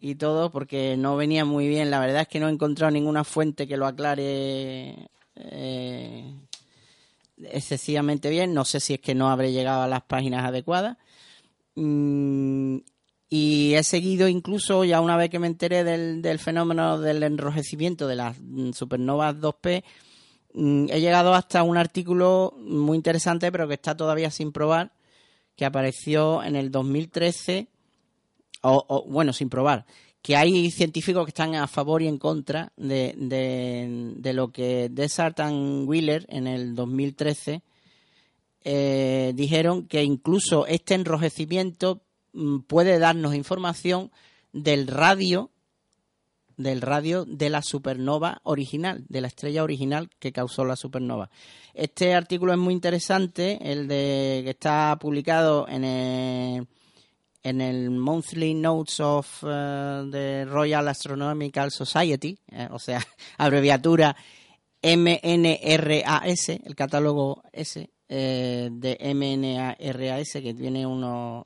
[0.00, 1.90] y todo, porque no venía muy bien.
[1.90, 6.34] La verdad es que no he encontrado ninguna fuente que lo aclare eh,
[7.44, 8.54] excesivamente bien.
[8.54, 10.96] No sé si es que no habré llegado a las páginas adecuadas.
[11.74, 12.78] Mm,
[13.28, 18.16] y he seguido incluso, ya una vez que me enteré del, fenómeno del enrojecimiento de
[18.16, 19.82] las mm, supernovas 2P,
[20.54, 24.92] mm, he llegado hasta un artículo muy interesante, pero que está todavía sin probar,
[25.56, 27.68] que apareció en el 2013,
[28.70, 29.86] o, bueno, sin probar,
[30.22, 35.40] que hay científicos que están a favor y en contra de, de, lo que Desart
[35.40, 37.62] and Wheeler en el 2013
[38.64, 42.02] eh, dijeron que incluso este enrojecimiento
[42.36, 44.12] Mm, puede darnos información
[44.52, 45.50] del radio
[46.58, 51.30] del radio de la supernova original, de la estrella original que causó la supernova.
[51.74, 56.66] Este artículo es muy interesante, el de que está publicado en el,
[57.46, 63.00] en el Monthly Notes of the eh, Royal Astronomical Society, eh, o sea,
[63.38, 64.16] abreviatura
[64.82, 71.44] MNRAS, el catálogo S, eh, de MNARAS, que tiene unos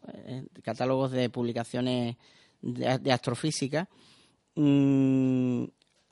[0.63, 2.17] catálogos de publicaciones
[2.63, 3.87] de, astrofísica,
[4.55, 5.65] mm,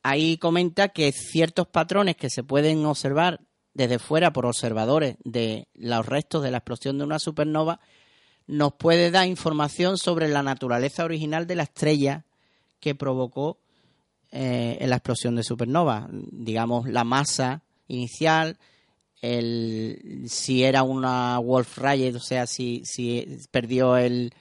[0.03, 3.41] ahí comenta que ciertos patrones que se pueden observar
[3.73, 7.81] desde fuera por observadores de los restos de la explosión de una supernova
[8.49, 12.25] nos puede dar información sobre la naturaleza original de la estrella
[12.81, 13.59] que provocó
[14.33, 16.09] eh, la explosión de supernova.
[16.11, 18.59] Digamos, la masa inicial,
[19.21, 24.33] el, si era una Wolf Rayet, o sea, si, si perdió el,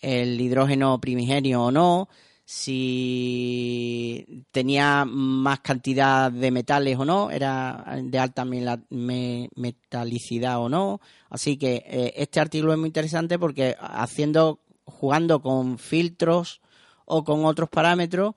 [0.00, 2.08] el hidrógeno primigenio o no,
[2.52, 11.00] si tenía más cantidad de metales o no, era de alta metalicidad o no.
[11.28, 16.60] Así que eh, este artículo es muy interesante porque haciendo, jugando con filtros
[17.04, 18.34] o con otros parámetros,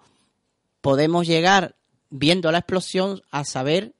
[0.81, 1.75] podemos llegar,
[2.11, 3.95] viendo la explosión, a saber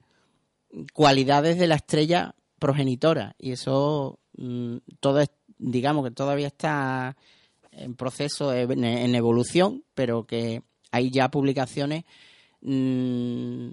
[0.92, 3.34] cualidades de la estrella progenitora.
[3.36, 5.24] Y eso mm, todo
[5.58, 7.16] digamos que todavía está
[7.76, 12.04] en proceso, en, evolución, pero que hay ya publicaciones
[12.60, 13.68] mm,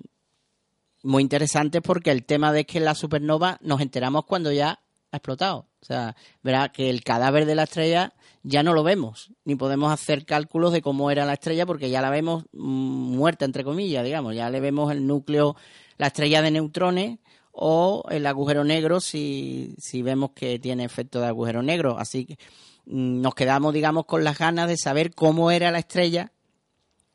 [1.04, 4.80] muy interesantes porque el tema de que la supernova nos enteramos cuando ya
[5.12, 5.68] ha explotado.
[5.82, 9.92] O sea, verá que el cadáver de la estrella ya no lo vemos, ni podemos
[9.92, 14.04] hacer cálculos de cómo era la estrella porque ya la vemos mm, muerta, entre comillas,
[14.04, 15.56] digamos, ya le vemos el núcleo
[15.98, 17.20] la estrella de neutrones
[17.52, 21.98] o el agujero negro si, si vemos que tiene efecto de agujero negro.
[21.98, 22.38] Así que
[22.86, 26.32] mm, nos quedamos, digamos, con las ganas de saber cómo era la estrella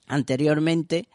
[0.07, 1.09] anteriormente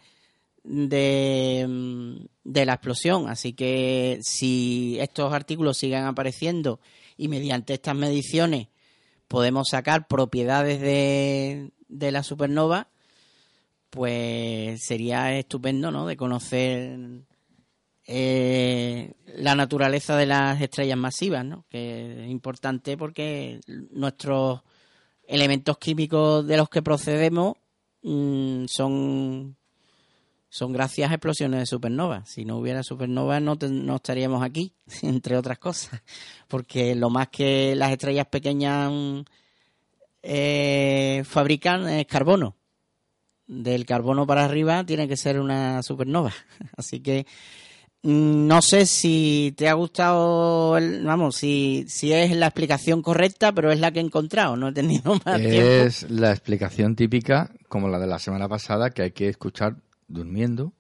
[0.63, 3.29] de, mm, de la explosión.
[3.29, 6.79] Así que si estos artículos siguen apareciendo
[7.17, 8.67] y mediante estas mediciones
[9.27, 12.89] podemos sacar propiedades de, de la supernova,
[13.89, 16.07] pues sería estupendo, ¿no?
[16.07, 16.97] De conocer
[18.07, 21.65] eh, la naturaleza de las estrellas masivas, ¿no?
[21.69, 23.61] Que es importante porque
[23.91, 24.61] nuestros
[25.27, 27.55] elementos químicos de los que procedemos
[28.03, 29.55] mm, son
[30.51, 32.25] son gracias a explosiones de supernova.
[32.25, 33.57] Si no hubiera supernova no,
[33.95, 36.01] estaríamos aquí, entre otras cosas,
[36.49, 38.91] porque lo más que las estrellas pequeñas
[40.21, 42.57] eh, fabrican es carbono.
[43.47, 46.33] Del carbono para arriba tiene que ser una supernova.
[46.77, 47.25] Así que
[48.03, 50.71] no sé si te ha gustado,
[51.03, 54.73] vamos, si, si es la explicación correcta, pero es la que he encontrado, no he
[54.73, 55.67] tenido más es tiempo.
[55.69, 59.75] Es la explicación típica, como la de la semana pasada, que hay que escuchar
[60.07, 60.73] durmiendo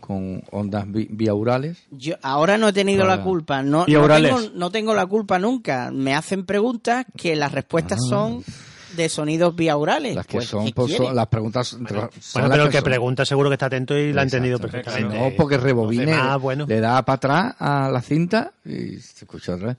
[0.00, 1.84] con ondas bi biaurales.
[1.90, 3.16] Yo ahora no he tenido Ahora.
[3.16, 4.34] la culpa, no, no, Biaurales.
[4.34, 5.90] tengo, no tengo la culpa nunca.
[5.92, 8.08] Me hacen preguntas que las respuestas Ah.
[8.08, 8.44] son
[8.96, 10.14] de sonidos biaurales.
[10.16, 13.24] Las que Pues, son, ¿qué pues, las preguntas son Bueno, las pero el que pregunta
[13.24, 15.18] seguro que está atento y la ha entendido perfectamente.
[15.18, 16.66] No, porque rebobine, demás, bueno.
[16.68, 19.76] le da para atrás a la cinta y se escucha otra vez.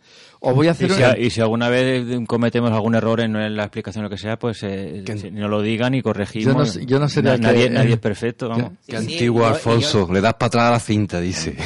[0.47, 3.55] Os voy a Y hacer si, una- y si alguna vez cometemos algún error en
[3.57, 6.53] la explicación o lo que sea, pues eh, Que- si no lo digan y corregimos.
[6.53, 8.71] Yo no sé- yo no sé de Na- qué- nadie, eh, nadie es perfecto, vamos.
[8.87, 11.55] Qué Sí, sí, antiguo yo- Alfonso, le das para atrás a la cinta, dice.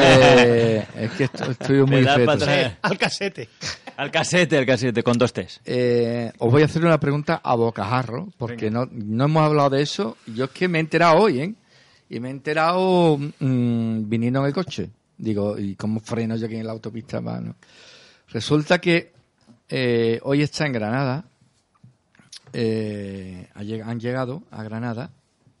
[0.00, 2.24] Eh, es que esto- estoy muy feto.
[2.24, 2.72] para atrás.
[2.82, 3.48] Al casete.
[3.96, 5.60] Al casete, al casete, con dos T's.
[5.64, 9.82] Eh, os voy a hacer una pregunta a bocajarro, porque no, no hemos hablado de
[9.82, 10.16] eso.
[10.26, 11.54] Yo es que me he enterado hoy, ¿eh?
[12.10, 14.90] Y me he enterado mm, viniendo en el coche.
[15.16, 17.20] Digo, ¿y cómo freno yo aquí en la autopista?
[17.20, 17.56] Va, no?
[18.28, 19.12] Resulta que
[19.68, 21.24] eh, hoy está en Granada.
[22.52, 25.10] eh, han llegado a Granada,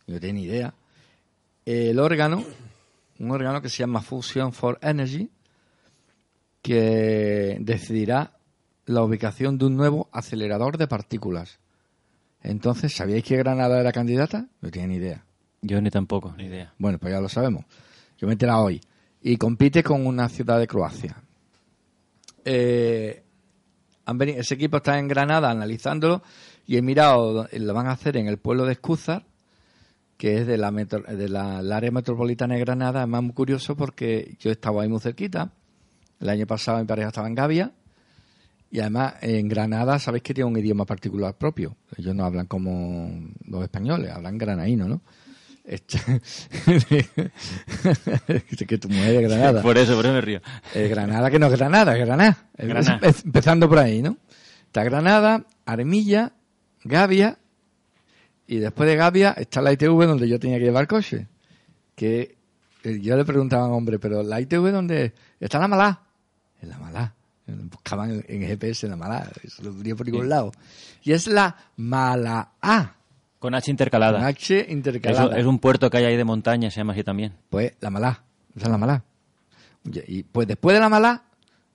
[0.06, 0.72] no tengo ni idea,
[1.66, 2.44] el órgano,
[3.18, 5.28] un órgano que se llama Fusion for Energy,
[6.62, 8.37] que decidirá
[8.88, 11.58] la ubicación de un nuevo acelerador de partículas.
[12.42, 14.46] Entonces, ¿sabíais que Granada era candidata?
[14.60, 15.24] No tenía ni idea.
[15.60, 16.72] Yo ni tampoco, ni idea.
[16.78, 17.64] Bueno, pues ya lo sabemos.
[18.18, 18.80] Yo me he enterado hoy.
[19.22, 21.16] Y compite con una ciudad de Croacia.
[22.44, 23.22] Eh,
[24.06, 26.22] han venido- ese equipo está en Granada analizándolo
[26.66, 29.24] y he mirado, lo van a hacer en el pueblo de Escúzar,
[30.16, 33.02] que es de la, metro- de la, el área metropolitana de Granada.
[33.02, 35.50] Es más muy curioso porque yo estaba ahí muy cerquita.
[36.20, 37.72] El año pasado mi pareja estaba en Gavia.
[38.70, 41.76] Y además, en Granada, sabéis que tiene un idioma particular propio.
[41.96, 43.10] Ellos no hablan como
[43.46, 45.00] los españoles, hablan granaíno, ¿no?
[45.64, 45.98] Este-
[48.66, 49.62] que tu mujer es Granada.
[49.62, 50.40] Por eso, por eso me río.
[50.74, 52.36] Eh, Granada que no es Granada, es Granada.
[53.24, 54.16] Empezando por ahí, ¿no?
[54.66, 56.32] Está Granada, Armilla,
[56.84, 57.38] Gavia
[58.46, 61.26] y después de Gavia está la ITV donde yo tenía que llevar coche.
[61.94, 62.36] Que
[62.82, 66.02] eh, yo le preguntaba a un hombre, pero la ITV donde está la Malá.
[66.62, 67.14] En la Malá.
[67.70, 69.30] Buscaban en, GPS en la Malá.
[69.42, 70.52] Eso lo venía por ningún lado.
[71.02, 72.94] Y es la Mala A.
[73.38, 74.26] Con H Con intercalada.
[74.26, 75.38] H Eso intercalada.
[75.38, 77.34] es un puerto que hay ahí de montaña, se llama así también.
[77.50, 78.24] Pues la Malá,
[78.56, 79.04] esa es la Malá.
[79.84, 81.24] Y y, pues después de la Malá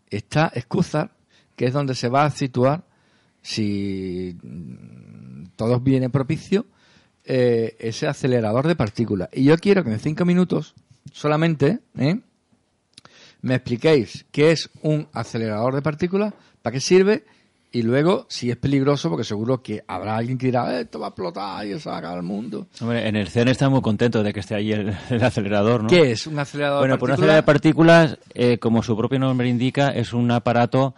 [0.10, 1.12] está Escúzar,
[1.56, 2.84] que es donde se va a situar,
[3.42, 6.66] si mm, todo viene propicio,
[7.26, 9.30] eh, ese acelerador de partículas.
[9.32, 10.76] Y yo quiero que en cinco minutos
[11.12, 12.20] solamente ¿eh?
[13.44, 17.24] Me expliquéis qué es un acelerador de partículas, para qué sirve
[17.72, 21.10] y luego si es peligroso, porque seguro que habrá alguien que dirá, esto va a
[21.10, 22.68] explotar y eso va a acabar el mundo.
[22.82, 25.90] Hombre, en el CERN está muy contento de que esté ahí el, el acelerador, ¿no?
[25.90, 27.28] ¿Qué es un acelerador Bueno, de por una partículas?
[27.30, 30.94] serie de partículas, eh, como su propio nombre indica, es un aparato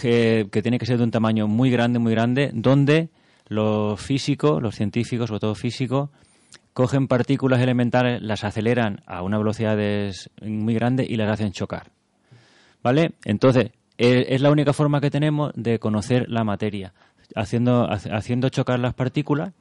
[0.00, 3.08] que, que tiene que ser de un tamaño muy grande, muy grande, donde
[3.48, 6.10] los físicos, los científicos, sobre todo físicos,
[6.76, 9.78] cogen partículas elementales, las aceleran a una velocidad
[10.42, 11.90] muy grande y las hacen chocar.
[12.82, 13.12] ¿Vale?
[13.24, 16.92] Entonces, eh, es la única forma que tenemos de conocer la materia,
[17.34, 19.54] haciendo, haciendo chocar las partículas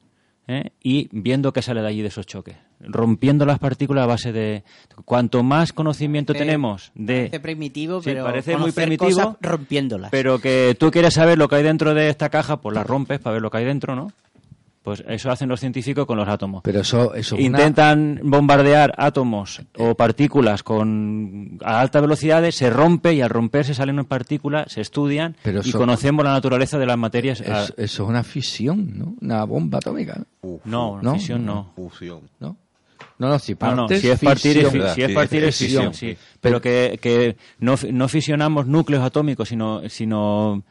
[0.50, 0.72] ¿eh?
[0.84, 4.66] y viendo qué sale de allí de esos choques, rompiendo las partículas a base de...
[5.06, 7.16] Cuanto más conocimiento Parece- tenemos de...
[7.16, 10.12] Parece primitivo, Sí, pero parece muy primitivo, cosas rompiéndolas.
[10.12, 13.20] Pero que tú quieres saber lo que hay dentro de esta caja, pues la rompes
[13.22, 14.12] para ver lo que hay dentro, ¿no?
[14.86, 16.62] Pues eso hacen los científicos con los átomos.
[16.64, 22.70] Pero eso, eso es una- Intentan bombardear átomos o partículas con a altas velocidades, se
[22.70, 26.86] rompe y al romperse salen unas partículas, se estudian Pero y conocemos la naturaleza de
[26.86, 27.42] las materias.
[27.42, 29.16] a- Eso, eso es una fisión, ¿no?
[29.22, 30.60] Una bomba atómica, ¿no?
[30.66, 31.72] no, no, fisión no.
[31.76, 32.20] Fusión.
[32.40, 32.56] ¿no?
[33.18, 34.94] No, no, si No, partes, no, si es partir, es, fi- fisión.
[34.94, 35.94] si es Sí, partir es fisión.
[35.94, 36.18] fisión, sí.
[36.42, 40.62] Pero que, que no, no fisionamos núcleos atómicos, sino, sino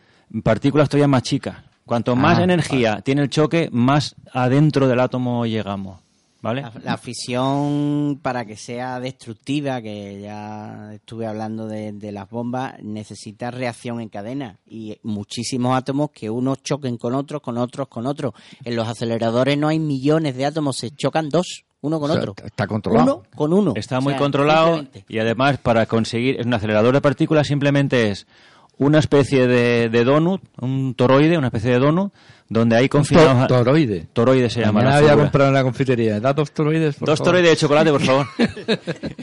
[0.44, 1.56] partículas todavía más chicas.
[1.86, 6.00] Cuanto más Ah, energía tiene el choque, más adentro del átomo llegamos.
[6.40, 6.60] ¿vale?
[6.60, 12.74] La, la fisión, para que sea destructiva, que ya estuve hablando de, de las bombas,
[12.82, 18.06] necesita reacción en cadena y muchísimos átomos que unos choquen con otros, con otros, con
[18.06, 18.34] otros.
[18.62, 22.22] En los aceleradores no hay millones de átomos, se chocan dos, uno con O sea,
[22.22, 22.34] otro.
[22.44, 23.16] Está controlado.
[23.16, 23.72] Uno con uno.
[23.76, 28.26] Está O muy sea, controlado y además para conseguir un acelerador de partículas simplemente es
[28.78, 32.12] una especie de, de donut, un toroide, una especie de donut
[32.54, 34.06] donde hay confinados To- toroide.
[34.12, 36.20] toroide se llama Mañana voy a comprar en la confitería.
[36.20, 37.32] Da dos toroides, por Dos favor.
[37.32, 38.26] toroides de chocolate, por favor.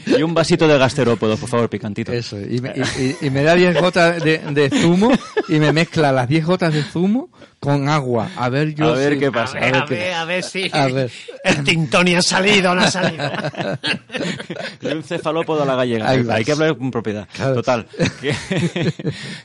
[0.18, 2.12] y un vasito de gasterópodos, por favor, picantito.
[2.12, 5.10] Eso, y me, y- y- y me da 10 gotas de, de zumo
[5.48, 8.28] y me mezcla las 10 gotas de zumo con agua.
[8.36, 9.58] A ver yo A ver si- qué A pasa.
[9.60, 11.10] ver, a qué- ver, a ver si A ver.
[11.44, 13.24] el Tintoni ha salido o no ha salido.
[14.82, 16.08] Y un cefalópodo a la gallega.
[16.08, 17.26] Ahí Hay, que hablar con propiedad.
[17.32, 17.54] Claro.
[17.54, 17.86] Total.
[18.20, 18.34] Que,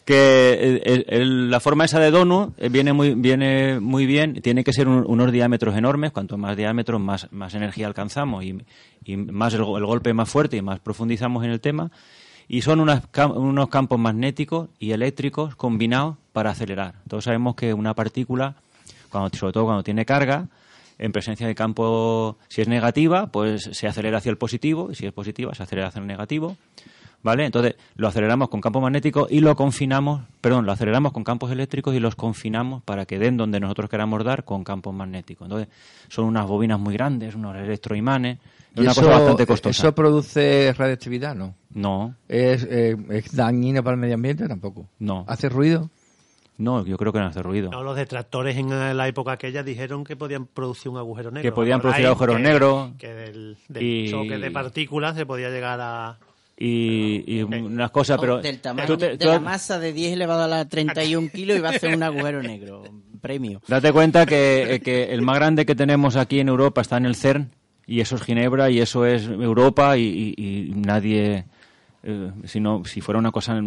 [0.06, 4.42] que el- el- la forma esa de donut eh, viene muy, viene muy bien.
[4.42, 6.12] Tiene que ser un- unos diámetros enormes.
[6.12, 8.58] Cuanto más diámetros, más, más energía alcanzamos y,
[9.06, 11.92] y más el, el golpe más fuerte y más profundizamos en el tema.
[12.48, 13.04] Y son unas
[13.36, 16.96] unos campos magnéticos y eléctricos combinados para acelerar.
[17.10, 18.56] Todos sabemos que una partícula,
[19.10, 20.48] cuando, sobre todo cuando tiene carga,
[21.00, 25.06] en presencia de campo, si es negativa, pues se acelera hacia el positivo, y si
[25.06, 26.58] es positiva, se acelera hacia el negativo.
[27.28, 27.44] ¿Vale?
[27.46, 31.94] Entonces lo aceleramos con campo magnético y lo confinamos, perdón, lo aceleramos con campos eléctricos
[31.94, 35.46] y los confinamos para que den donde nosotros queramos dar con campos magnéticos.
[35.48, 35.68] Entonces
[36.08, 38.38] son unas bobinas muy grandes, unos electroimanes,
[38.72, 39.72] es ¿Y una eso, cosa bastante costosa.
[39.88, 41.36] ¿Eso produce radiactividad?
[41.36, 41.54] No.
[41.74, 44.48] No, ¿Es, eh, ¿Es dañino para el medio ambiente?
[44.48, 44.88] Tampoco.
[45.00, 45.26] No.
[45.28, 45.90] ¿Hace ruido?
[46.60, 47.70] no, yo creo que no hace ruido.
[47.72, 51.42] No, los detractores en la época aquella dijeron que podían producir un agujero negro.
[51.48, 52.92] Que podían producir agujeros que- negros.
[52.98, 56.18] Que del, del Y- choque de partículas se podía llegar a...
[56.60, 58.42] Y, y unas cosas, pero...
[58.42, 61.56] del tamaño tú te- de tú- la masa de 10 elevado a la 31 kilos
[61.58, 62.84] y va a hacer un agujero negro.
[63.22, 63.62] Premio.
[63.68, 67.06] Date cuenta que, eh, que el más grande que tenemos aquí en Europa está en
[67.06, 67.52] el CERN
[67.86, 71.46] y eso es Ginebra y eso es Europa y, y- y nadie,
[72.10, 73.60] eh, si, no, si fuera una cosa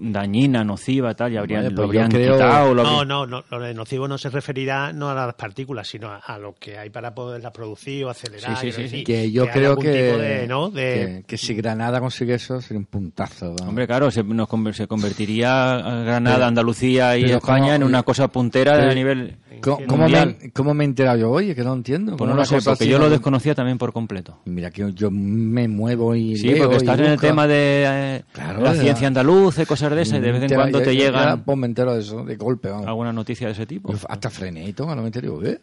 [0.00, 2.74] dañina, nociva, tal, ya habrían, Vale, lo pues habrían creo- quitado.
[2.74, 5.88] lo No, habrían- no, no, lo de nocivo no se referirá no a las partículas,
[5.88, 8.56] sino a, a lo que hay para poderlas producir o acelerar.
[8.58, 9.04] Sí, sí, sí, decir, sí.
[9.04, 10.70] Que yo creo que, de, ¿no?
[10.70, 13.54] de- que, que si Granada consigue eso sería un puntazo.
[13.66, 18.02] Hombre, claro, se, nos se convertiría Granada, Pero- Andalucía y pero España ¿cómo- en una
[18.02, 21.30] cosa puntera pero- a nivel ¿Cómo, cómo me, ¿Cómo me he enterado yo?
[21.30, 22.12] Oye, que no entiendo.
[22.12, 24.40] Pues ¿Cómo no lo sé, porque yo no- lo desconocía también por completo.
[24.44, 28.22] Mira que yo me muevo y Sí, leo porque estás en el tema de eh,
[28.32, 30.84] Claro, la ciencia andaluza y cosas de esas, y de vez en Entera- cuando ya-
[30.84, 32.86] te ya- llegan pues me entero de eso, de golpe, vamos.
[32.86, 33.94] alguna noticia de ese tipo.
[34.08, 35.44] Hasta frené y todo, no me entero.
[35.44, 35.60] ¿eh?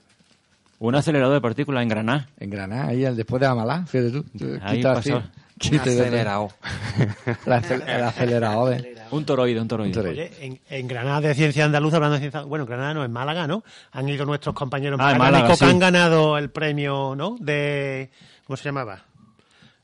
[0.79, 2.27] Un acelerador de partículas en Granada.
[2.39, 4.25] En Granada, ahí el- después de Amalá, fíjate tú.
[4.63, 5.21] Ahí pasó.
[5.59, 6.49] de- Acelerado.
[8.71, 8.85] El.
[8.85, 8.95] ¿eh?
[9.11, 9.89] Un toroide, un toroide.
[9.89, 10.21] Un toroide.
[10.23, 13.45] Oye, en, en Granada de Ciencia Andaluza, hablando de ciencia, bueno, Granada no, en Málaga,
[13.45, 13.63] ¿no?
[13.91, 15.65] Han ido nuestros compañeros Ah, en Málaga, que sí.
[15.65, 17.35] han ganado el premio, ¿no?
[17.39, 18.09] De,
[18.47, 19.03] ¿cómo se llamaba?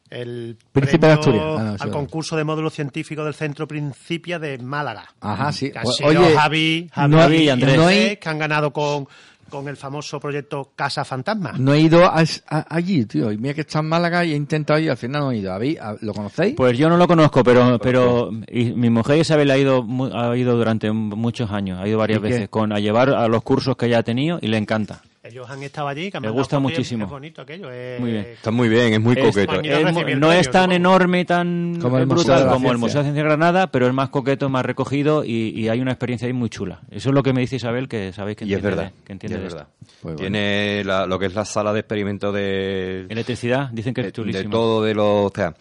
[0.10, 1.44] El Príncipe premio de Asturias.
[1.60, 1.90] Ah, no, al sí.
[1.90, 5.06] concurso de módulo científico del Centro Principia de Málaga.
[5.22, 5.72] Ajá, sí.
[5.72, 7.76] Que han sido Oye, Javi, Javi no, y Andrés.
[7.78, 9.08] no he, que han ganado con,
[9.50, 11.54] con el famoso proyecto Casa Fantasma.
[11.58, 13.32] no he ido a- a- allí, tío.
[13.32, 15.52] Y mira que está en Málaga y he intentado ir, al final no he ido.
[15.54, 16.56] ¿Habéis- a- ¿Lo conocéis?
[16.56, 20.36] Pues yo no lo conozco, pero pero y mi mujer Isabel ha ido mu- ha
[20.38, 23.88] ido durante muchos años, ha ido varias veces con a llevar a los cursos que
[23.88, 25.02] ella ha tenido y le encanta.
[25.28, 26.10] Ellos han estado allí.
[26.12, 27.06] que Me gusta es- muchísimo.
[27.06, 27.70] Es bonito aquello.
[27.72, 28.26] es- Muy bien.
[28.34, 29.62] Está muy bien, es muy Es- coqueto.
[29.62, 30.76] es no es tan supongo.
[30.76, 32.78] enorme y tan Como el eh, Museo brutal como el.
[32.78, 35.92] Museo de Ciencia de Granada, pero es más coqueto, más recogido y, y hay una
[35.92, 36.82] experiencia ahí muy chula.
[36.92, 38.92] Eso es lo que me dice Isabel, que sabéis que Y es entiende, verdad.
[39.08, 39.68] de- que y es verdad.
[40.02, 40.18] Pues bueno.
[40.18, 44.12] Tiene la- lo que es la sala de experimento de, Electricidad, dicen que es de,
[44.14, 44.44] chulísimo.
[44.44, 45.06] de todo de los...
[45.08, 45.54] O sea,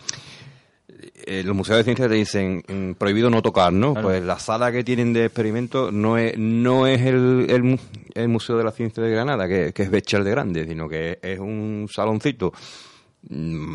[1.26, 3.92] eh, los museos de ciencia te dicen mm, prohibido no tocar, ¿no?
[3.92, 4.08] Claro.
[4.08, 7.78] Pues la sala que tienen de experimento no es, no es el, el, mu-
[8.14, 11.18] el Museo de la Ciencia de Granada, que, que es Bechel de Grande, sino que
[11.22, 12.52] es un saloncito
[13.28, 13.34] mm,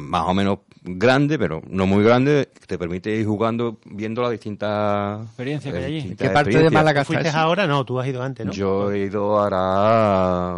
[0.10, 4.32] más o menos grande, pero no muy grande, que te permite ir jugando, viendo las
[4.32, 6.16] distintas Experiencias que hay allí.
[6.16, 6.72] ¿Qué parte de.
[6.72, 7.68] Málaga ¿Fuiste ahora?
[7.68, 8.52] No, tú has ido antes, ¿no?
[8.52, 10.54] Yo he ido ahora...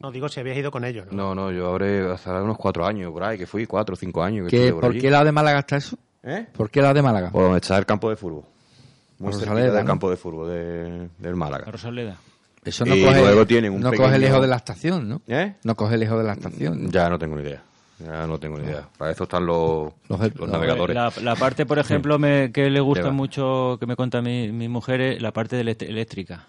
[0.00, 1.16] No, digo si habías ido con ellos, ¿no?
[1.16, 4.22] No, no, yo habré hace unos cuatro años por ahí, que fui, cuatro o cinco
[4.24, 4.48] años.
[4.48, 5.00] Que ¿Qué- ¿Por allí.
[5.00, 5.96] qué lado de Málaga está eso?
[6.22, 6.46] ¿Eh?
[6.52, 7.30] ¿Por qué lado de Málaga?
[7.30, 8.44] Por donde está el campo de fútbol.
[9.18, 9.84] Muy del ¿no?
[9.84, 11.66] campo de fútbol de- del Málaga.
[11.66, 12.16] La Rosaleda.
[12.64, 15.22] Eso no y coge, luego tienen un no pequeño- coge lejos de la estación, ¿no?
[15.28, 15.54] ¿Eh?
[15.64, 16.90] No coge lejos de la estación.
[16.90, 17.62] Ya no tengo ni idea.
[17.98, 18.86] Ya no tengo ni idea.
[18.98, 20.94] Para eso están los, Los- los, los- navegadores.
[20.94, 23.14] La, la parte, por ejemplo, me- que le gusta Lleva.
[23.14, 26.46] mucho, que me cuenta mi, mi mujer, es la parte de eléctrica.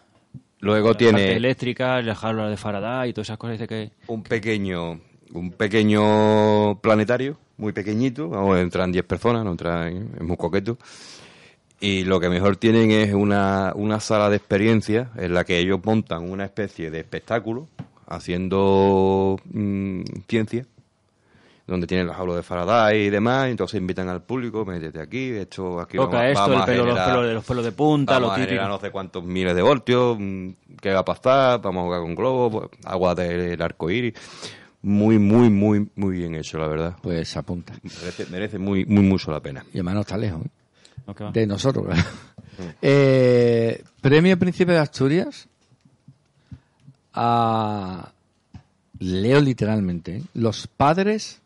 [0.59, 3.53] Luego La parte tiene eléctrica, la jaula de Faraday y todas esas cosas.
[3.53, 4.99] Dice que un pequeño
[5.33, 8.27] un pequeño planetario, muy pequeñito.
[8.29, 10.77] Vamos, entran 10 personas, no entran, es muy coqueto.
[11.79, 15.79] Y lo que mejor tienen es una, una sala de experiencia en la que ellos
[15.83, 17.67] montan una especie de espectáculo
[18.07, 20.65] haciendo mm, ciencia
[21.67, 25.29] donde tienen los aulos de Faraday y demás, y entonces invitan al público, métete aquí,
[25.29, 27.71] esto aquí Toca vamos, esto, vamos el a pelo, los, generar- pelos, los pelos de
[27.71, 28.67] punta, vamos lo a típico.
[28.67, 30.49] no sé cuántos miles de voltios, mm,
[30.81, 34.13] qué va a pasar, vamos a jugar con globos, agua del arco iris.
[34.83, 36.95] Muy, muy, muy, muy bien hecho, la verdad.
[37.01, 37.73] Pues apunta.
[37.83, 39.63] Merece, merece muy, muy mucho la pena.
[39.73, 40.45] Y además no está lejos.
[40.45, 41.31] ¿eh?
[41.33, 41.85] De nosotros.
[41.85, 42.03] claro.
[42.81, 45.47] Eh, Premio Príncipe de Asturias
[47.13, 48.11] a...
[48.99, 50.17] Leo literalmente.
[50.17, 50.23] ¿eh?
[50.35, 51.41] Los padres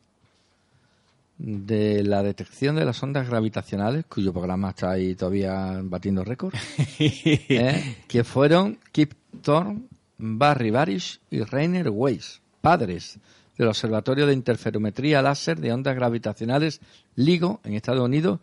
[1.37, 6.57] de la detección de las ondas gravitacionales, cuyo programa está ahí todavía batiendo récords,
[6.99, 7.97] ¿eh?
[8.07, 9.83] que fueron Kip Thorne,
[10.17, 13.19] Barry Barish y Rainer Weiss, padres
[13.59, 16.81] del Observatorio de Interferometría Láser de Ondas Gravitacionales
[17.13, 18.39] LIGO en Estados Unidos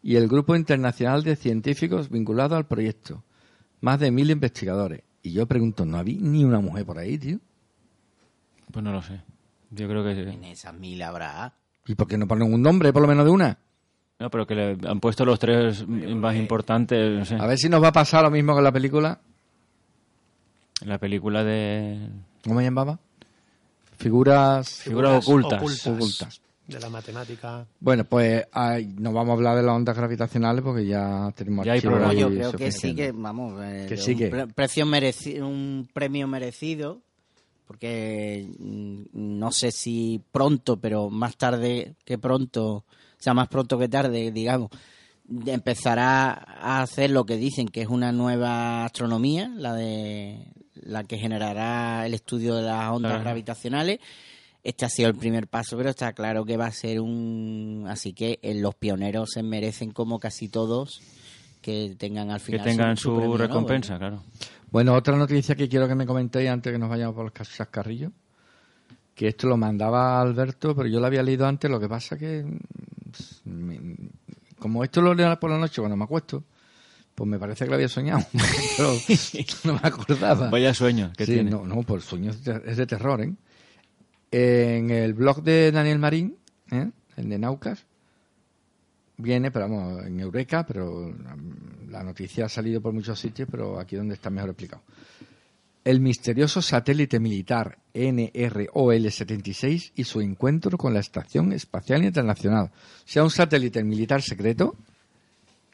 [0.00, 3.24] y el Grupo Internacional de Científicos vinculado al proyecto.
[3.80, 5.02] Más de mil investigadores.
[5.24, 7.40] Y yo pregunto, ¿no había ni una mujer por ahí, tío?
[8.70, 9.20] Pues no lo sé.
[9.70, 10.12] Yo creo que...
[10.20, 11.52] En esas mil habrá.
[11.84, 13.58] ¿Y por qué no ponen un nombre, por lo menos de una?
[14.20, 17.34] No, pero que le han puesto los tres más importantes, no sé.
[17.40, 19.20] A ver si nos va a pasar lo mismo con la película.
[20.84, 22.08] La película de...
[22.44, 23.00] ¿Cómo se llamaba?
[23.96, 24.68] Figuras...
[24.82, 25.86] Figuras ocultas.
[25.86, 26.40] Ocultas.
[26.66, 27.66] De la matemática.
[27.78, 31.72] Bueno, pues ay, no vamos a hablar de las ondas gravitacionales porque ya tenemos Ya
[31.74, 34.86] hay No, yo creo que sí, que vamos, eh, Que un, sí que- pre- precio
[34.86, 37.02] mereci- un premio merecido,
[37.66, 42.84] porque mm, no sé si pronto, pero más tarde que pronto, o
[43.18, 44.70] sea, más pronto que tarde, digamos,
[45.46, 51.18] empezará a hacer lo que dicen que es una nueva astronomía, la de la que
[51.18, 53.24] generará el estudio de las ondas Claro.
[53.24, 54.00] gravitacionales.
[54.62, 57.84] Este ha sido el primer paso, pero está claro que va a ser un...
[57.88, 61.00] Así que eh, los pioneros se merecen como casi todos
[61.60, 64.22] que tengan al Que final tengan su, recompensa, claro.
[64.70, 68.12] Bueno, otra noticia que quiero que me comentéis antes que nos vayamos por los chascarrillos,
[69.14, 72.42] que esto lo mandaba Alberto, pero yo lo había leído antes, lo que pasa que
[72.42, 73.96] mm, me-
[74.64, 76.42] como esto lo leo por la noche cuando me acuesto,
[77.14, 78.24] pues me parece que lo había soñado,
[78.78, 78.94] pero
[79.64, 80.48] no me acordaba.
[80.48, 81.50] Vaya sueño que sí, tiene.
[81.50, 82.42] no, no, por sueño es
[82.78, 83.34] de, terror, ¿eh?
[84.30, 86.38] En el blog de Daniel Marín,
[86.70, 86.90] ¿eh?
[87.18, 87.84] el de Naucas,
[89.18, 91.14] viene, pero vamos, en Eureka, pero
[91.90, 94.82] la noticia ha salido por muchos sitios, pero aquí donde está mejor explicado.
[95.84, 102.70] El misterioso satélite militar NROL-76 y su encuentro con la Estación Espacial Internacional.
[102.72, 104.76] O sea, un satélite militar secreto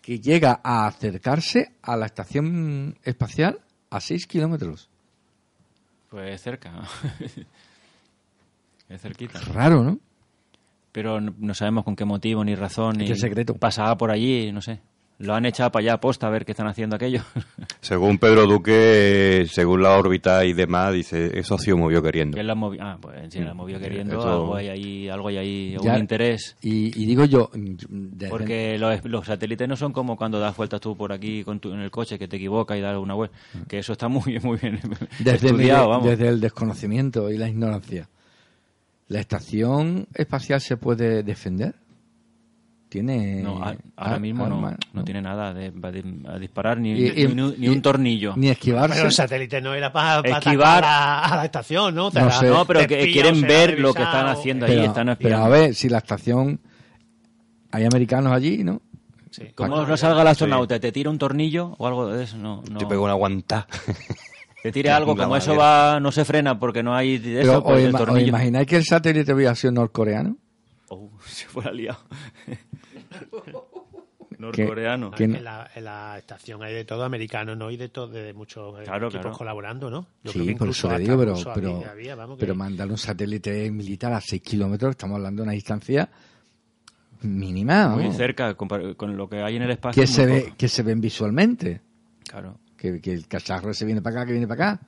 [0.02, 4.90] que llega a acercarse a la Estación Espacial a 6 kilómetros.
[6.08, 6.72] Pues es cerca.
[8.88, 9.38] es cerquita.
[9.40, 10.00] Raro, ¿no?
[10.90, 13.06] Pero no, no sabemos con qué motivo, ni razón, ni...
[13.06, 13.54] qué secreto.
[13.54, 14.80] Pasaba por allí, no sé.
[15.21, 17.21] Lo han echado para allá aposta a ver qué están haciendo aquello.
[17.83, 22.35] Según Pedro Duque, según la órbita y demás, dice, eso ha sido movió queriendo.
[22.37, 22.81] ¿Quién la movió?
[22.83, 25.99] Ah, pues si la movió queriendo, Eso- algo hay ahí, algo hay ahí, Ya- un
[26.01, 26.57] interés.
[26.62, 30.81] Y, y digo yo, desde- Porque los, los satélites no son como cuando das vueltas
[30.81, 33.31] tú por aquí con tu- en el coche que te equivocas y das una web.
[33.68, 34.81] Que eso está muy, muy bien
[35.18, 36.09] desde, mi- estudiado, vamos.
[36.09, 38.09] desde el desconocimiento y la ignorancia,
[39.09, 41.75] ¿la estación espacial se puede defender?
[42.91, 46.91] ¿Tiene No, a- ahora ar- mismo no, no tiene nada de, de- a disparar ni,
[46.91, 48.34] Y- y- ni, ni- ni y- un tornillo.
[48.36, 48.97] Ni esquivarse.
[48.97, 52.11] Pero el satélite no era para Esquivar- a, a la estación, ¿no?
[52.11, 52.49] Te No la- sé.
[52.49, 55.45] No, pero te que quieren ver lo que están haciendo ahí, pero, están pero espiando.
[55.47, 56.61] a ver, si la estación...
[57.70, 58.82] Hay americanos allí, ¿no?
[59.30, 59.45] Sí.
[59.55, 62.64] Como no salga el astronauta, te tira un tornillo o algo de eso, no.
[62.68, 62.78] no.
[62.78, 63.68] Te pego una guantá.
[64.64, 67.62] Te tire algo, como eso va, no se frena porque no hay de Pero, eso,
[67.62, 68.26] pues ¿os, el ima- tornillo.
[68.26, 70.36] imagináis que el satélite hubiera sido norcoreano?
[70.93, 72.01] Oh, se fuera liado.
[74.38, 75.11] Norcoreano.
[75.11, 77.70] que- En la, en la estación hay de todo americano, ¿no?
[77.70, 79.36] Y de todo, de muchos eh, Claro, equipos claro.
[79.38, 80.07] colaborando, ¿no?
[80.24, 82.55] Yo creo Sí, que por eso le digo, pero, pero, había- había, vamos, que- pero
[82.55, 86.09] mandar un satélite militar a 6 kilómetros, estamos hablando de una distancia
[87.22, 90.07] mínima, Muy cerca, con lo que hay en el espacio.
[90.07, 91.82] se ve que se ven visualmente
[92.24, 92.57] Claro.
[92.78, 94.86] que, que el cacharro se viene para acá que viene para acá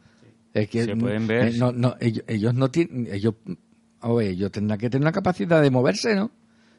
[0.54, 3.34] es que Se pueden ver, eh, no, no, ellos, ellos no tienen ellos
[4.08, 6.30] ver, ellos tendrán que tener una capacidad de moverse no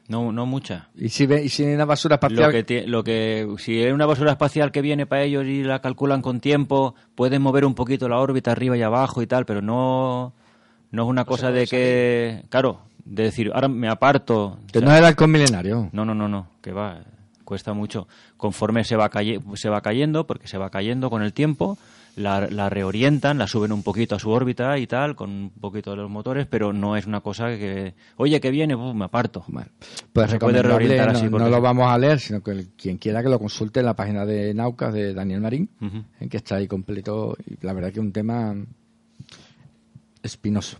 [0.08, 0.88] No, no mucha.
[0.96, 3.92] y si ve, y si hay una basura espacial Lo que, lo que si es
[3.92, 7.74] una basura espacial que viene para ellos y la calculan con tiempo, pueden mover un
[7.74, 10.32] poquito la órbita arriba y abajo y tal, pero no
[10.90, 14.58] no es una cosa de que, claro, de decir, ahora me aparto.
[14.70, 17.00] que O sea, no es el milenario no, no, no, no, que va,
[17.44, 18.06] cuesta mucho.
[18.36, 21.76] Conforme se va, caye- se va cayendo, porque se va cayendo con el tiempo,
[22.16, 25.90] la, la reorientan, la suben un poquito a su órbita y tal, con un poquito
[25.90, 28.96] de los motores, pero no es una cosa que, oye, que viene, ¡bum!
[28.96, 29.44] me aparto.
[29.48, 29.68] Bueno,
[30.12, 32.98] pues Se puede reorientar no, así no lo vamos a leer, sino que el- quien
[32.98, 35.68] quiera que lo consulte en la página de Naucas de Daniel Marín,
[36.20, 38.54] en que está ahí completo, y la verdad que es un tema
[40.22, 40.78] espinoso.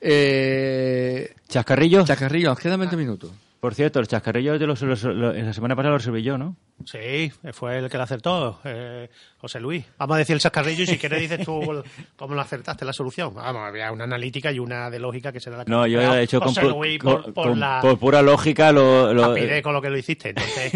[0.00, 2.06] Eh, ¿Chascarrillos?
[2.06, 3.30] Chacarrillo, nos quedan 20 minutos.
[3.62, 6.36] Por cierto, el chascarrillo de los, los- los- en la semana pasada lo reservé yo,
[6.36, 6.56] ¿no?
[6.84, 9.08] Sí, fue el que lo acertó, eh,
[9.38, 9.84] José Luis.
[9.98, 11.60] Vamos a decir el chascarrillo y si quieres dices tú
[12.16, 13.32] cómo lo acertaste la solución.
[13.32, 16.22] Vamos, había una analítica y una de lógica que será la que No, yo he
[16.24, 19.14] hecho con, José pu- Luis, con- por, con- la pura lógica lo...
[19.14, 20.30] lo- rapidez con lo que lo hiciste.
[20.30, 20.72] Entonces,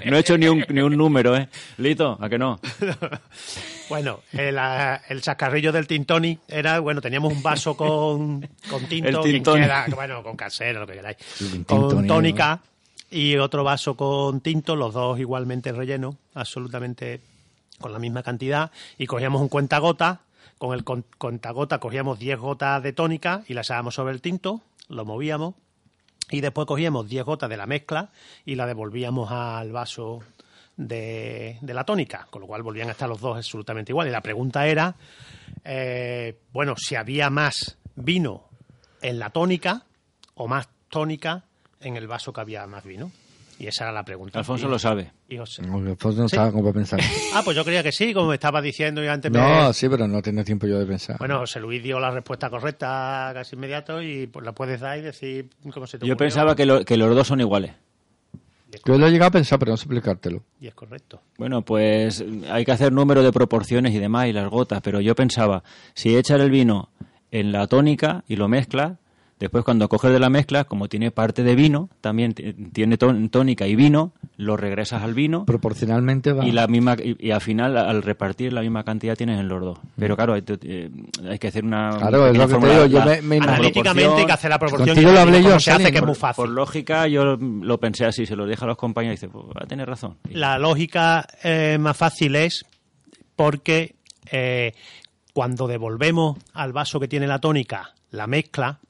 [0.06, 1.46] no he hecho ni un, ni un número, ¿eh?
[1.76, 2.58] Lito, ¿a que no?
[3.90, 9.08] bueno, el, ah, el chascarrillo del Tintoni era, bueno, teníamos un vaso con, con tinto,
[9.08, 9.66] El Tintoni.
[9.94, 12.29] bueno, con casero, lo que queráis, El con Tintoni,
[13.10, 17.20] y otro vaso con tinto, los dos igualmente rellenos, absolutamente
[17.80, 20.20] con la misma cantidad, y cogíamos un cuentagota,
[20.58, 25.04] con el cuentagota cogíamos 10 gotas de tónica y las echábamos sobre el tinto, lo
[25.04, 25.54] movíamos,
[26.30, 28.10] y después cogíamos 10 gotas de la mezcla
[28.44, 30.20] y la devolvíamos al vaso
[30.76, 34.08] de, de la tónica, con lo cual volvían a estar los dos absolutamente igual.
[34.08, 34.94] Y la pregunta era,
[35.64, 38.44] eh, bueno, si había más vino
[39.02, 39.84] en la tónica
[40.34, 41.44] o más tónica
[41.80, 43.10] en el vaso que había más vino.
[43.58, 44.38] Y esa era la pregunta.
[44.38, 45.12] Alfonso Y- lo sabe.
[45.28, 46.34] y José- No, después no Sí.
[46.36, 46.98] estaba como para pensar.
[47.34, 49.38] Ah, pues yo creía que sí, como me estaba diciendo y antes me...
[49.38, 51.18] No, sí, pero no tenía tiempo yo de pensar.
[51.18, 55.02] Bueno, José Luis dio la respuesta correcta casi inmediato y pues la puedes dar y
[55.02, 56.16] decir cómo se te Yo ocurrió.
[56.28, 57.72] pensaba que, lo- que los dos son iguales.
[58.86, 60.42] Yo lo he llegado a pensar, pero no sé explicártelo.
[60.60, 61.20] Y es correcto.
[61.36, 65.14] Bueno, pues hay que hacer número de proporciones y demás y las gotas, pero yo
[65.14, 65.62] pensaba,
[65.92, 66.88] si echar el vino
[67.32, 68.96] en la tónica y lo mezclas,
[69.40, 73.66] después cuando coges de la mezcla, como tiene parte de vino, también tiene tón- tónica
[73.66, 76.46] y vino, lo regresas al vino Proporcionalmente va.
[76.46, 79.60] y la misma y, y al final al repartir la misma cantidad tienes en los
[79.60, 79.78] dos.
[79.98, 80.90] Pero claro, hay, eh,
[81.28, 82.72] hay que hacer una Claro, es pequeña lo que te fórmula.
[82.72, 84.88] digo, yo La- me- Analíticamente hay que hacer la proporción.
[84.90, 86.42] Contigo y lo hablé yo, se hace que es por- muy fácil.
[86.44, 89.44] Por lógica yo lo pensé así, se lo deja a los compañeros y dice, pues
[89.46, 90.16] va a tener razón.
[90.30, 92.64] La lógica eh, más fácil es
[93.36, 93.94] porque
[94.30, 94.74] eh,
[95.32, 98.80] cuando devolvemos al vaso que tiene la tónica la mezcla,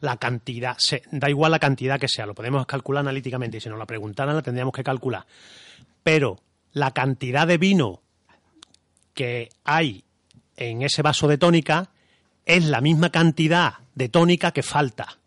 [0.00, 3.68] la cantidad, se, da igual la cantidad que sea, lo podemos calcular analíticamente y si
[3.68, 5.24] nos la preguntaran la tendríamos que calcular.
[6.02, 6.38] Pero
[6.72, 8.02] la cantidad de vino
[9.14, 10.04] que hay
[10.56, 11.90] en ese vaso de tónica
[12.44, 15.18] es la misma cantidad de tónica que falta.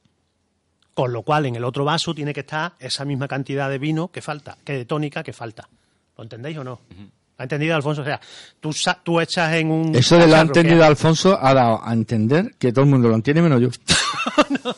[0.94, 4.10] Con lo cual, en el otro vaso tiene que estar esa misma cantidad de vino
[4.10, 5.70] que falta, que de tónica que falta.
[6.18, 6.82] ¿Lo entendéis o no?
[7.38, 8.02] ¿Ha entendido, Alfonso?
[8.02, 8.20] O sea,
[8.60, 9.96] tú, sa- tú echas en un...
[9.96, 13.16] Eso de lo ha entendido Alfonso ha dado a entender que todo el mundo lo
[13.16, 13.70] entiende menos yo.
[14.64, 14.74] No,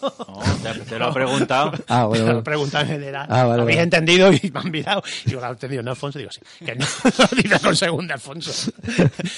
[0.73, 1.71] te, te lo ha preguntado.
[1.88, 2.43] Ah, bueno, Te lo bueno.
[2.43, 3.27] preguntan en general.
[3.29, 3.84] Ah, vale, ¿Habéis vale.
[3.84, 4.31] entendido?
[4.34, 5.03] Y me han mirado.
[5.25, 5.84] Y digo, ¿lo has entendido?
[5.84, 6.19] No, Alfonso.
[6.19, 6.41] Digo, sí.
[6.65, 6.86] Que no.
[7.17, 8.71] Lo dice con segunda, Alfonso.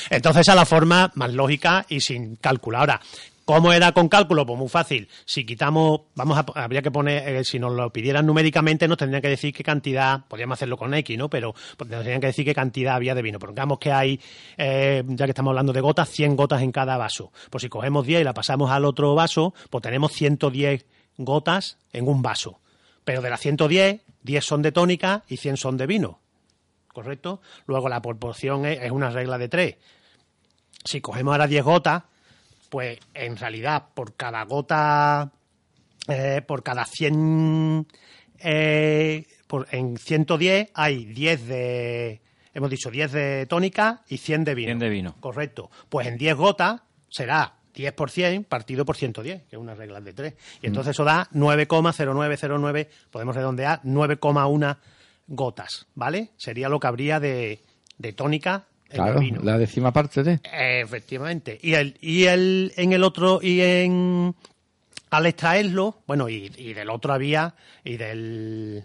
[0.10, 2.78] Entonces, esa es la forma más lógica y sin cálculo.
[2.80, 3.00] Ahora,
[3.46, 4.46] ¿cómo era con cálculo?
[4.46, 5.08] Pues muy fácil.
[5.24, 9.22] Si quitamos, vamos a, habría que poner, eh, si nos lo pidieran numéricamente, nos tendrían
[9.22, 11.30] que decir qué cantidad, podríamos hacerlo con X, ¿no?
[11.30, 13.40] Pero pues, nos tendrían que decir qué cantidad había de vino.
[13.40, 14.20] Pongamos que hay,
[14.58, 17.32] eh, ya que estamos hablando de gotas, 100 gotas en cada vaso.
[17.50, 20.86] Pues si cogemos 10 y la pasamos al otro vaso, pues tenemos 110
[21.18, 22.60] gotas en un vaso.
[23.04, 26.20] Pero de las 110, 10 son de tónica y 100 son de vino.
[26.92, 27.42] ¿Correcto?
[27.68, 29.76] Luego la proporción es, es una regla de 3.
[30.84, 32.04] Si cogemos ahora 10 gotas,
[32.76, 35.32] pues en realidad por cada gota,
[36.10, 37.88] eh, por cada 100,
[38.40, 42.22] eh, por, en 110 hay 10 de,
[42.54, 44.68] hemos dicho 10 de tónica y 100 de vino.
[44.68, 45.16] 100 de vino.
[45.22, 45.72] Correcto.
[45.88, 50.02] Pues en 10 gotas será 10 por 100 partido por 110, que es una regla
[50.02, 50.34] de 3.
[50.62, 54.78] Y entonces eso da 9,0909, podemos redondear, 9,1
[55.28, 56.32] gotas, ¿vale?
[56.36, 57.62] Sería lo que habría de,
[57.98, 60.40] de tónica Claro, el la décima parte de.
[60.82, 61.58] Efectivamente.
[61.62, 64.36] Y el, y el, en el otro, y en
[65.10, 68.84] al extraerlo, bueno, y, y del otro había, y del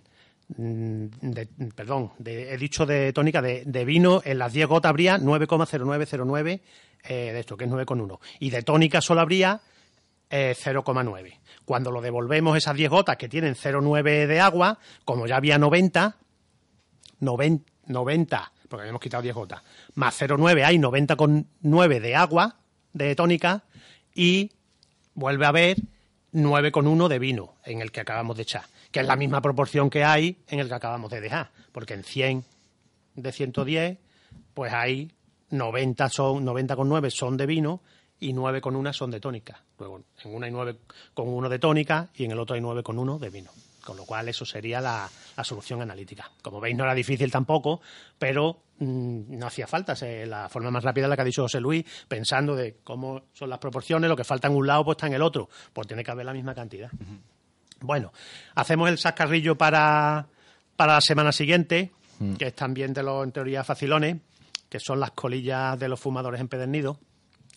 [0.57, 4.90] mm, de- perdón, de- he dicho de tónica, de, de vino, en las 10 gotas
[4.90, 6.61] habría 9,0909
[7.05, 8.18] eh, de esto, que es 9,1.
[8.40, 9.61] Y de tónica solo habría
[10.30, 11.38] eh, 0,9.
[11.64, 16.16] Cuando lo devolvemos esas 10 gotas que tienen 0,9 de agua, como ya había 90,
[17.20, 19.62] 90, 90, porque habíamos quitado 10 gotas,
[20.01, 22.57] más 0,9 hay 90,9 de agua,
[22.94, 23.62] de tónica,
[24.14, 24.51] y
[25.14, 25.76] vuelve a haber
[26.32, 30.03] 9,1 de vino en el que acabamos de echar, que es la misma proporción que
[30.03, 32.44] hay en el que acabamos de dejar, porque en 100
[33.14, 33.98] de 110,
[34.55, 35.12] pues hay
[35.51, 37.82] 90 son 90,9 son de vino
[38.18, 39.62] y 9,1 son de tónica.
[39.78, 43.51] Luego, en una hay 9,1 de tónica y en el otro hay 9,1 de vino.
[43.84, 46.30] Con lo cual, eso sería la, la solución analítica.
[46.42, 47.80] Como veis, no era difícil tampoco,
[48.18, 49.95] pero no hacía falta.
[50.26, 53.51] La forma más rápida es la que ha dicho José Luis, pensando de cómo son
[53.51, 55.49] las proporciones, lo que falta en un lado, pues está en el otro.
[55.72, 56.91] Pues tiene que haber la misma cantidad.
[57.81, 58.12] Bueno,
[58.55, 60.26] hacemos el sascarrillo para,
[60.76, 61.93] para la semana siguiente,
[62.39, 64.16] que es también de los, en teoría, facilones,
[64.68, 66.99] que son las colillas de los fumadores empedernidos.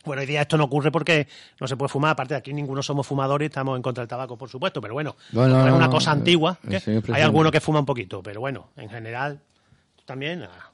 [0.05, 1.27] Bueno, hoy día esto no ocurre porque
[1.61, 2.11] no se puede fumar.
[2.11, 4.81] Aparte, aquí ninguno somos fumadores, estamos en contra del tabaco, por supuesto.
[4.81, 6.59] Pero bueno, es una no, cosa no, antigua.
[6.81, 9.41] señor Hay alguno que fuma un poquito, pero bueno, en general
[10.05, 10.43] también.
[10.43, 10.72] ah.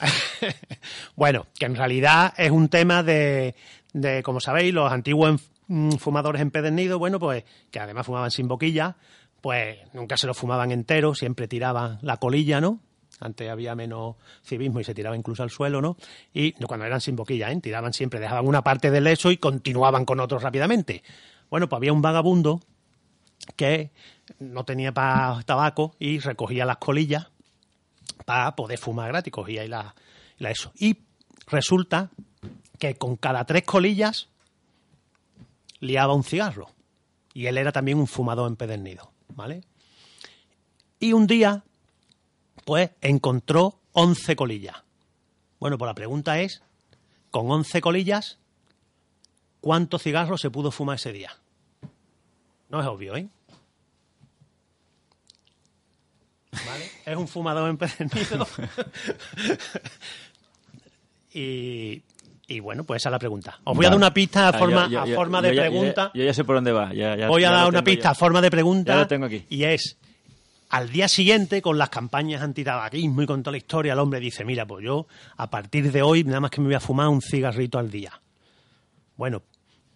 [1.16, 3.54] bueno, que en realidad es un tema de,
[3.92, 8.96] de como sabéis, los antiguos mm, fumadores empedernidos, bueno, pues que además fumaban sin boquilla,
[9.40, 12.80] pues nunca se lo fumaban entero, siempre tiraban la colilla, ¿no?
[13.20, 15.96] Antes había menos civismo y se tiraba incluso al suelo, ¿no?
[16.32, 17.60] Y cuando eran sin boquilla, ¿eh?
[17.60, 21.02] Tiraban siempre, dejaban una parte del eso y continuaban con otros rápidamente.
[21.50, 22.60] Bueno, pues había un vagabundo
[23.56, 23.90] que
[24.38, 27.29] no tenía para tabaco y recogía las colillas
[28.12, 29.94] para poder fumar gratis, y la,
[30.38, 30.72] y la eso.
[30.76, 30.98] Y
[31.46, 32.10] resulta
[32.78, 34.28] que con cada tres colillas
[35.80, 36.70] liaba un cigarro.
[37.32, 39.62] Y él era también un fumador empedernido, ¿vale?
[40.98, 41.64] Y un día,
[42.64, 44.76] pues, encontró 11 colillas.
[45.58, 46.62] Bueno, pues la pregunta es,
[47.30, 48.38] con 11 colillas,
[49.60, 51.30] ¿cuántos cigarros se pudo fumar ese día?
[52.68, 53.28] No es obvio, ¿eh?
[56.52, 56.90] ¿Vale?
[57.06, 58.46] Es un fumador empedernido.
[61.32, 62.02] y,
[62.46, 63.60] y bueno, pues esa es la pregunta.
[63.64, 65.54] Os voy a dar una pista a Ah, forma, yo- yo- a forma yo de
[65.56, 66.10] pregunta.
[66.14, 66.92] ya- Yo ya sé por dónde va.
[66.92, 68.10] ya- ya- Voy a dar una pista ya.
[68.10, 68.92] a forma de pregunta.
[68.94, 69.44] Ya lo tengo aquí.
[69.48, 69.96] Y es,
[70.70, 74.44] al día siguiente, con las campañas antitabaquismo y con toda la historia, el hombre dice,
[74.44, 77.22] mira, pues yo a partir de hoy nada más que me voy a fumar un
[77.22, 78.20] cigarrito al día.
[79.16, 79.42] Bueno,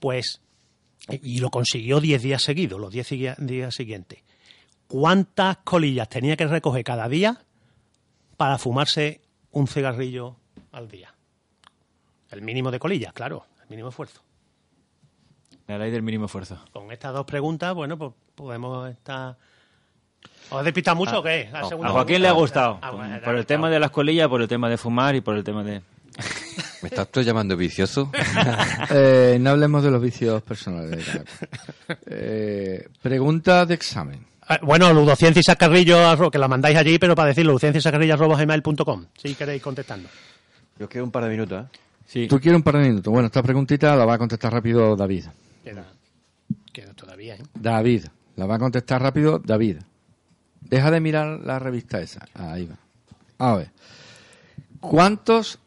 [0.01, 0.41] pues,
[1.09, 4.21] y lo consiguió 10 días seguidos, los 10 sigui- días siguientes.
[4.95, 7.41] ¿Cuántas colillas tenía que recoger cada día
[8.37, 10.37] para fumarse un cigarrillo
[10.71, 11.13] al día?
[12.31, 14.23] El mínimo de colillas, claro, el mínimo esfuerzo.
[15.67, 16.65] La ley del mínimo esfuerzo.
[16.73, 19.37] Con estas dos preguntas, bueno, pues podemos estar...
[20.51, 21.51] ¿Os he despistado mucho o qué?
[21.69, 22.79] Segunda A Joaquín le ha gustado.
[22.81, 23.47] Ah, bueno, por el gustado.
[23.47, 25.83] tema de las colillas, por el tema de fumar y por el tema de...
[26.83, 28.13] ¿Me estás tú llamando vicioso?
[28.91, 31.05] Eh, no hablemos de los vicios personales.
[32.07, 34.34] Eh, pregunta de examen.
[34.49, 38.15] Eh, Bueno, ludociencia y sacarrillo, que la mandáis allí, pero para decirlo, ludociencia y sacarrillo
[38.15, 40.09] arroba gmail.com, si queréis contestando.
[40.79, 41.79] Yo quiero un par de minutos, ¿eh?
[42.07, 42.29] Sí.
[42.29, 43.11] Tú quieres un par de minutos.
[43.13, 45.25] Bueno, esta preguntita la va a contestar rápido David.
[45.63, 45.87] Queda,
[46.73, 47.43] queda todavía, ¿eh?
[47.55, 48.07] David.
[48.37, 49.79] La va a contestar rápido David.
[50.61, 52.27] Deja de mirar la revista esa.
[52.35, 52.77] Ahí va.
[53.39, 53.71] A ver.
[54.81, 55.59] ¿Cuántos,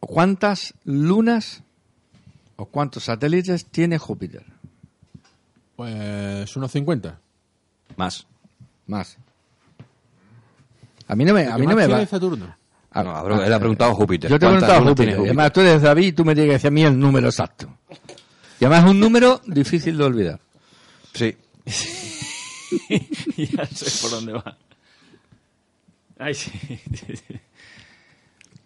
[0.00, 1.62] ¿Cuántas lunas
[2.56, 4.44] o cuántos satélites tiene Júpiter?
[5.76, 7.18] Pues unos 50.
[8.00, 8.26] Más.
[8.86, 9.18] Más.
[11.06, 12.06] A mí no me, a mí no me va.
[12.06, 12.56] Saturno.
[12.92, 14.30] Ah, No, bro, él ha preguntado a Júpiter.
[14.30, 15.18] Yo te he ¿Cuántas preguntado a Júpiter?
[15.18, 17.68] Además, tú eres David y tú me tienes que decir a mí el número exacto.
[18.58, 20.40] Y además es un número difícil de olvidar.
[21.12, 21.36] Sí.
[23.36, 24.56] ya sé por dónde va.
[26.18, 26.50] Ay, sí.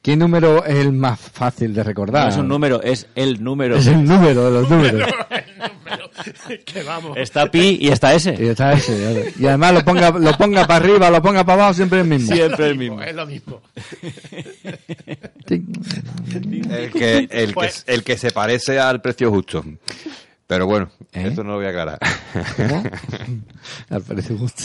[0.01, 2.25] ¿Qué número es el más fácil de recordar?
[2.25, 3.77] No es un número, es el número.
[3.77, 5.11] Es el número de los números.
[6.65, 7.17] que vamos.
[7.17, 8.51] Está pi y está Y ese.
[8.51, 9.33] está ese.
[9.39, 12.35] Y además lo ponga, lo ponga para arriba, lo ponga para abajo, siempre el mismo.
[12.35, 13.03] Siempre el mismo.
[13.03, 13.61] Es lo mismo.
[15.47, 19.65] El que, el, Pues- que, el que se parece al precio justo.
[20.47, 21.27] Pero bueno, ¿Eh?
[21.29, 21.99] esto no lo voy a aclarar.
[22.57, 22.83] ¿Cómo?
[23.91, 24.65] Al parecer justo.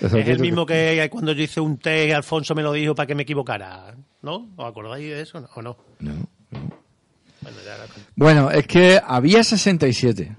[0.00, 3.06] Es el mismo que cuando yo hice un té y Alfonso me lo dijo para
[3.06, 3.94] que me equivocara.
[4.22, 4.48] ¿No?
[4.56, 5.76] ¿Os acordáis de eso o no?
[6.00, 6.12] No.
[7.42, 7.86] Bueno, ya la-
[8.16, 10.34] Bueno, es que había 67.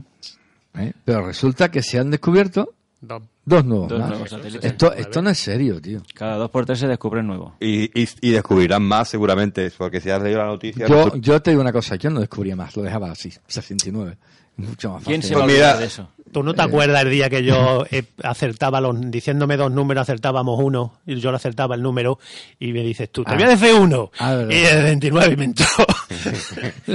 [0.76, 0.94] ¿eh?
[1.06, 4.10] Pero resulta que se han descubierto dos nuevos Dos más.
[4.10, 4.64] nuevos satélites.
[4.64, 6.02] Esto, esto no es serio, tío.
[6.14, 7.54] Cada dos por tres se descubren nuevos.
[7.60, 10.88] Y, y, y descubrirán más seguramente, porque si has leído la noticia...
[10.88, 14.18] Yo, resu- yo te digo una cosa, yo no descubría más, lo dejaba así, 69.
[14.58, 15.08] Mucho más fácil.
[15.14, 16.10] ¿Quién se Pues va a mira, olvidar de eso?
[16.32, 20.60] ¿Tú no te acuerdas el día que yo eh, acertaba los, diciéndome dos números, acertábamos
[20.62, 22.20] uno, y yo le acertaba el número,
[22.60, 23.36] y me dices tú, te Ah.
[23.36, 25.66] voy a decir uno, Ah, y el 29 y me entró.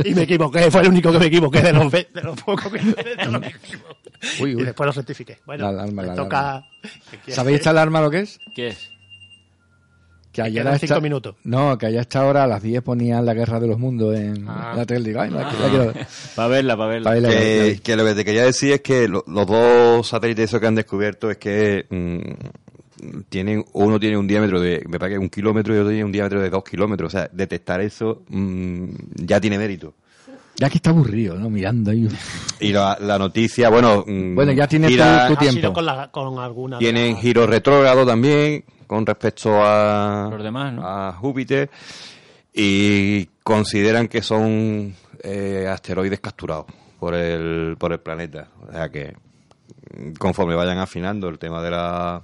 [0.05, 2.73] y me equivoqué, fue el único que me equivoqué de los, ve- de los pocos
[2.73, 3.55] que me equivoqué.
[4.41, 4.63] Uy, uy.
[4.63, 5.39] Y después lo certifiqué.
[5.45, 6.65] Bueno, La alarma, me la toca...
[7.29, 8.39] ¿Sabéis esta alarma lo que es?
[8.55, 8.91] ¿Qué es?
[10.37, 11.35] Que ayer a esta- cinco minutos.
[11.45, 14.15] No, que allá a esta hora a las 10 ponían la guerra de los mundos
[14.17, 14.75] en Ah.
[14.77, 15.09] la tele.
[15.09, 16.07] Digo, ay, la, la quiero ver.
[16.35, 17.05] Para verla, para verla.
[17.11, 19.47] Pa' verla, la- que, la- que lo que te quería decir es que lo- los
[19.47, 24.83] dos satélites esos que han descubierto es que mm, tienen uno tiene un diámetro de
[24.89, 27.29] me parece que un kilómetro y otro tiene un diámetro de dos kilómetros o sea
[27.33, 29.95] detectar eso mm, ya tiene mérito
[30.59, 31.51] Ya que está aburrido, ¿no?
[31.51, 32.09] Mirando ahí.
[32.61, 35.73] y la, la noticia bueno mm, Bueno, ya tiene tu- tu Ha sido tiempo.
[35.75, 36.79] con, la- con alguna...
[36.79, 40.87] tienen las- giro retrógrado también con respecto a Los demás, ¿no?
[40.87, 41.71] a Júpiter
[42.53, 46.67] y consideran que son eh, asteroides capturados
[46.99, 49.15] por el por el planeta o sea que
[50.19, 52.23] conforme vayan afinando el tema de la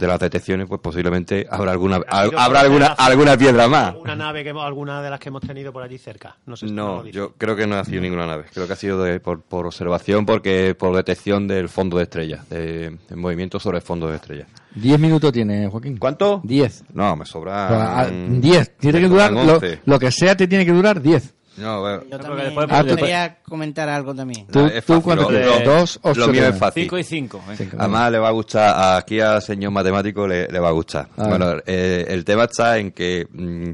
[0.00, 3.88] de las detecciones, pues posiblemente habrá alguna ¿Ha ido habrá alguna alguna piedra más.
[3.90, 6.36] ¿Alguna nave, que, hemos- alguna de las que hemos tenido por allí cerca?
[6.46, 8.44] No sé si no yo creo que no ha sido ninguna nave.
[8.52, 12.48] Creo que ha sido de- por, por observación, porque por detección del fondo de estrellas,
[12.48, 14.48] de, de movimiento sobre el fondo de estrellas.
[14.74, 15.98] Diez minutos tiene, Joaquín.
[15.98, 16.40] ¿Cuánto?
[16.44, 16.84] Diez.
[16.94, 18.00] No, me sobra.
[18.00, 18.76] a- Diez.
[18.78, 21.34] Tiene que durar, lo, lo que sea te tiene que durar diez.
[21.60, 24.46] No, bueno, Yo también después- Ah, tú- quería comentar algo también.
[24.46, 25.64] Tú, es tú cuánto tienes?
[25.64, 26.20] Dos, ocho.
[26.20, 26.82] lo mío es fácil.
[26.84, 27.42] 5 y 5.
[27.78, 31.08] Además le va a gustar, aquí al señor matemático le, le va a gustar.
[31.16, 31.28] A ver.
[31.38, 33.70] Bueno, eh, el tema está en que mm,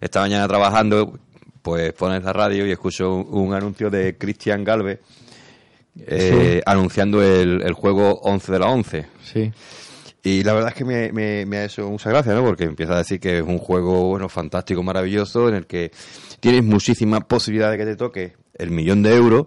[0.00, 1.18] esta mañana trabajando,
[1.62, 5.00] pues pones la radio y escucho un, un anuncio de Cristian Galvez
[6.06, 9.06] eh, anunciando el, el juego 11 de la 11.
[9.24, 9.52] Sí.
[10.22, 12.42] Y la verdad es que me, me- me ha hecho mucha gracia, ¿no?
[12.44, 15.92] Porque empieza a decir que es un juego, bueno, fantástico, maravilloso, en el que
[16.40, 19.46] tienes muchísimas posibilidades de que te toque el millón de euros,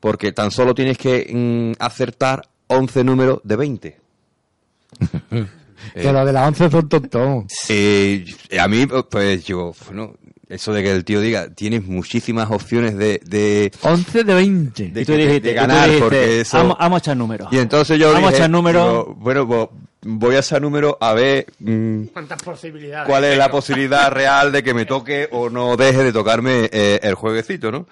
[0.00, 4.00] porque tan solo tienes que mm, acertar 11 números de 20.
[5.94, 7.44] Que los de las once son tontos.
[7.68, 8.24] Eh,
[8.58, 10.14] a mí, pues yo, bueno,
[10.48, 14.88] eso de que el tío diga, tienes muchísimas opciones de, de, Once de veinte.
[14.88, 16.56] de Y tú dijiste, de y tú ganar, dijiste, porque eso...
[16.58, 17.48] Vamos, a echar números.
[17.52, 19.06] Y entonces yo Vamos a echar números.
[19.18, 19.68] bueno, pues
[20.10, 21.46] voy a echar números a ver...
[21.58, 23.06] mm, ¿Cuántas posibilidades?
[23.08, 26.98] cuál es la posibilidad real de que me toque o no deje de tocarme eh,
[27.02, 27.86] el jueguecito, ¿no?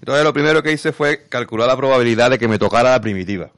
[0.00, 3.50] Entonces lo primero que hice fue calcular la probabilidad de que me tocara la primitiva.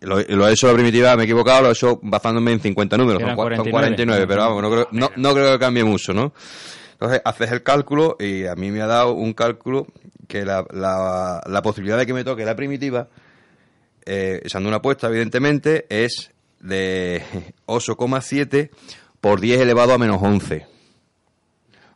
[0.00, 2.96] Lo, lo he hecho la primitiva, me he equivocado, lo he hecho basándome en 50
[2.98, 5.58] números, son, Eran cua- son 49, 49, pero vamos, no creo, no, no creo que
[5.58, 6.32] cambie mucho, ¿no?
[6.92, 9.86] Entonces haces el cálculo y a mí me ha dado un cálculo
[10.28, 13.08] que la, la, la posibilidad de que me toque la primitiva,
[14.04, 16.30] eh, echando una apuesta evidentemente, es
[16.66, 17.22] de
[17.66, 18.70] 8,7
[19.20, 20.66] por 10 elevado a menos 11.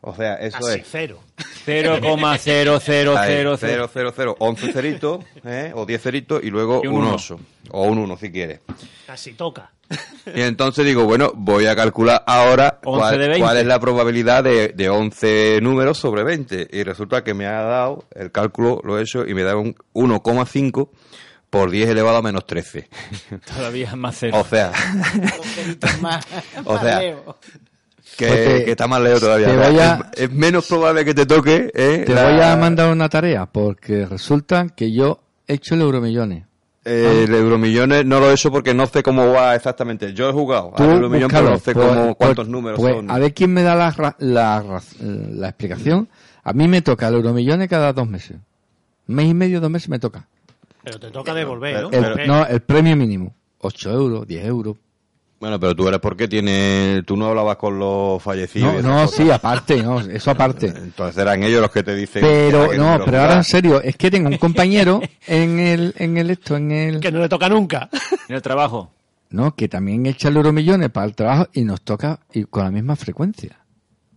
[0.03, 0.87] O sea, eso Casi es...
[0.89, 1.19] cero.
[1.65, 2.25] 0,0000.
[2.25, 2.79] Ahí, 0,
[3.59, 5.71] 0, 0, 11 ceritos, ¿eh?
[5.75, 7.15] o 10 ceritos, y luego Y un un uno.
[7.15, 8.61] 8, o un 1 si quieres.
[9.05, 9.71] Casi toca.
[10.33, 13.39] Y entonces digo, bueno, voy a calcular ahora 11 cuál, de 20.
[13.41, 16.69] cuál es la probabilidad de, de 11 números sobre 20.
[16.71, 19.75] Y resulta que me ha dado, el cálculo lo he hecho, y me da un
[19.93, 20.89] 1,5
[21.51, 22.89] por 10 elevado a menos 13.
[23.55, 24.37] Todavía más cero.
[24.39, 24.71] o sea,
[26.01, 26.25] Más-
[26.65, 27.37] O más sea, leo.
[28.17, 29.47] que, Pues te- que está más lejos todavía.
[29.47, 31.69] te O sea, voy a- es, es menos probable que te toque.
[31.75, 32.03] ¿eh?
[32.07, 36.45] Te la- voy a mandar una tarea porque resulta que yo he hecho el Euromillones.
[36.83, 40.13] Eh, el Euromillones no lo he hecho porque no sé cómo va exactamente.
[40.13, 42.95] Yo he jugado Tú al Euromillón, pero no sé cómo, pues- cuántos pues- números pues,
[42.95, 43.11] son.
[43.11, 46.09] A ver quién me da la, ra- la, ra- la explicación.
[46.43, 48.37] A mí me toca el Euromillones cada dos meses.
[49.05, 50.27] Mes y medio, dos meses me toca.
[50.83, 51.89] Pero te toca devolver, ¿no?
[51.91, 53.35] El, no, el premio mínimo.
[53.59, 54.77] 8 euros, 10 euros.
[55.39, 58.83] Bueno, pero tú eres porque tiene, tú no hablabas con los fallecidos.
[58.83, 60.67] No, sí, aparte, no, eso aparte.
[60.75, 62.21] Entonces eran ellos los que te dicen.
[62.21, 66.29] Pero, no, pero ahora en serio, es que tengo un compañero en el, en el
[66.29, 66.99] esto, en el...
[66.99, 67.89] Que no le toca nunca.
[68.29, 68.91] En el trabajo.
[69.31, 72.71] No, que también echa el Euromillones para el trabajo y nos toca y con la
[72.71, 73.57] misma frecuencia.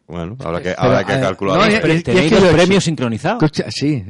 [0.07, 1.57] Bueno, habrá que, Pero, habrá que eh, calcular.
[1.59, 1.73] no, ¿no?
[1.73, 3.43] y- Pero y- y es ¿Tenéis que los premios sincronizados?
[3.71, 4.05] Sí.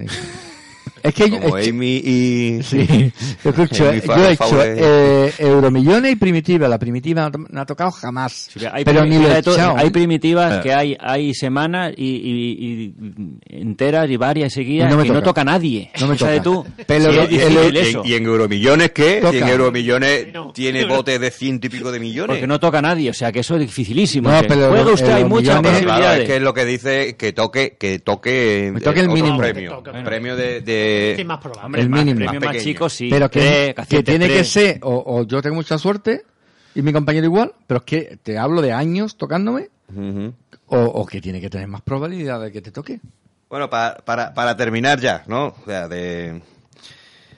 [1.02, 2.60] Es que yo, Como que- Amy y.
[2.62, 3.12] Sí,
[3.44, 6.66] escucho, Amy yo he hecho eh, Euromillones y Primitiva.
[6.68, 8.48] La Primitiva no ha tocado jamás.
[8.56, 9.76] Sí, hay, pero ni lo he echado.
[9.76, 10.60] hay primitivas Eh.
[10.62, 15.24] que hay, hay semanas y, y- y enteras y varias seguidas no que no toca.
[15.26, 15.90] toca a nadie.
[16.00, 16.68] No me O sea, de toca.
[16.70, 18.02] tú, Pero difícil el- eso.
[18.04, 19.18] ¿Y en Euromillones qué?
[19.20, 19.32] Toca.
[19.32, 20.52] Si en Euromillones No.
[20.52, 22.28] tiene botes de ciento y pico de millones.
[22.28, 24.30] Porque no toca a nadie, o sea que eso es dificilísimo.
[24.30, 26.20] No, pero juega usted, eh, hay muchas Pero claro, posibilidades.
[26.22, 29.38] es que es lo que dice que toque, que toque, Me toque el otro mínimo.
[29.38, 29.70] premio.
[29.72, 30.04] Toca, toca.
[30.04, 31.64] Premio de, de- Sí, más probable.
[31.66, 32.30] Hombre, el más mínimo.
[32.30, 33.08] premio Más chico, sí.
[33.10, 36.22] pero que, Tres, que aciertes tiene que ser, o, o yo tengo mucha suerte,
[36.74, 39.68] y mi compañero igual, pero es que te hablo de años tocándome,
[40.66, 43.00] o, o que tiene que tener más probabilidad de que te toque.
[43.48, 45.48] Bueno, para, para, para terminar ya, ¿no?
[45.48, 46.42] O sea, de,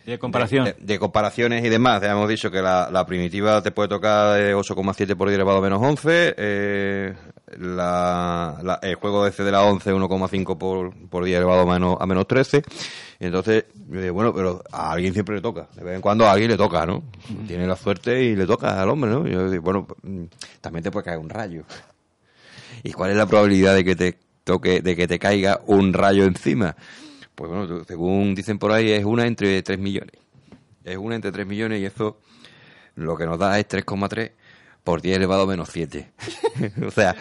[0.07, 0.64] De comparación.
[0.64, 2.00] De, de comparaciones y demás.
[2.00, 5.59] Ya hemos dicho que la, la primitiva te puede tocar de 8,7 por 10 elevado
[5.59, 6.34] a menos 11.
[6.38, 7.14] eh,
[7.59, 11.66] la, la- el juego de C de la 11, 1,5 por, por 10 elevado a
[11.72, 12.62] menos, a menos 13.
[13.20, 15.68] Y entonces, yo digo, bueno, pero a alguien siempre le toca.
[15.74, 17.02] De vez en cuando a alguien le toca, ¿no?
[17.46, 19.26] Tiene la suerte y le toca al hombre, ¿no?
[19.26, 20.24] Y yo digo, bueno, mm,
[20.61, 21.64] también te puede caer un rayo.
[22.82, 26.24] ¿Y cuál es la probabilidad de que te toque, de que te caiga un rayo
[26.24, 26.76] encima?
[27.37, 30.16] Pues bueno, según dicen por ahí, es una entre 3 millones.
[30.84, 32.18] Es una entre 3 millones y eso
[32.97, 34.32] lo que nos da es 3,3
[34.82, 36.12] por 10 elevado a menos 7.
[36.87, 37.14] o sea,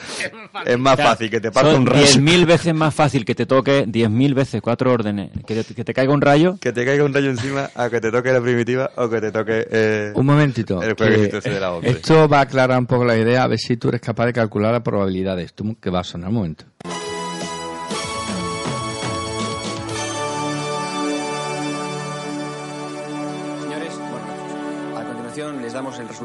[0.65, 2.05] es más fácil que te parta son un rayo.
[2.05, 5.93] 10.000 veces más fácil que te toque 10.000 veces cuatro órdenes, que te, que te
[5.93, 6.57] caiga un rayo.
[6.61, 9.31] Que te caiga un rayo encima a que te toque la primitiva o que te
[9.31, 9.67] toque...
[9.69, 10.81] eh, Un momentito.
[10.81, 11.89] El que de la 11.
[11.89, 14.33] esto va a aclarar un poco la idea, a ver si tú eres capaz de
[14.33, 16.65] calcular la probabilidad de esto, que va a sonar un momento.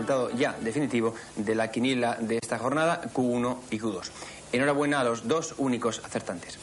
[0.01, 4.11] Resultado ya definitivo de la quiniela de esta jornada, Q1 y Q2.
[4.53, 6.59] Enhorabuena a los dos únicos acertantes.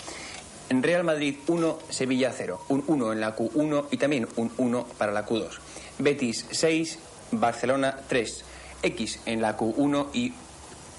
[0.69, 2.61] En Real Madrid 1, Sevilla 0.
[2.69, 5.59] Un 1 en la Q1 y también un 1 para la Q2.
[5.99, 6.99] Betis 6,
[7.31, 8.43] Barcelona 3.
[8.81, 10.33] X en la Q1 y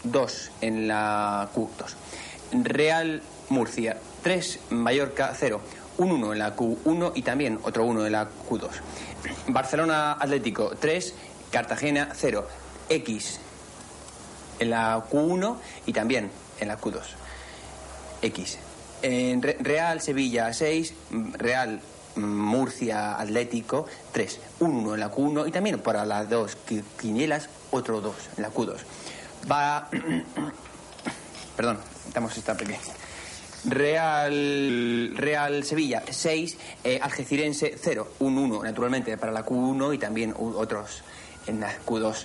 [0.05, 2.63] 2 en la Q2.
[2.63, 5.61] Real Murcia 3, Mallorca 0.
[5.99, 8.69] Un 1 en la Q1 y también otro 1 en la Q2.
[9.49, 11.15] Barcelona Atlético 3,
[11.51, 12.47] Cartagena 0.
[12.89, 13.41] X
[14.59, 16.31] en la Q1 y también
[16.61, 17.03] en la Q2.
[18.23, 18.59] X.
[19.03, 20.95] En Real Sevilla 6,
[21.35, 21.81] Real
[22.17, 24.41] Murcia Atlético 3.
[24.61, 26.57] Un 1 en la Q1 y también para las dos
[27.01, 28.77] quinielas otro 2 en la Q2.
[29.51, 29.89] Va.
[31.57, 32.79] Perdón, estamos esta pequeña.
[33.65, 40.35] Real, Real Sevilla 6, eh, Algecirense 0, un 1 naturalmente para la Q1 y también
[40.37, 41.03] otros
[41.49, 42.25] en la Q2.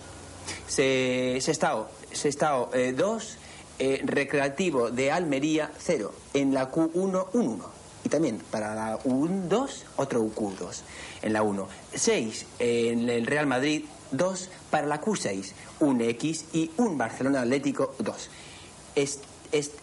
[0.68, 3.36] Se, Sestao, Sestao 2, eh,
[3.80, 9.70] eh, Recreativo de Almería 0, en la Q1 un 1 y también para la U2
[9.96, 10.82] otro Q2
[11.22, 11.68] en la 1.
[11.96, 17.96] 6 en el Real Madrid 2 para la Q6, un X y un Barcelona Atlético
[18.00, 18.30] 2.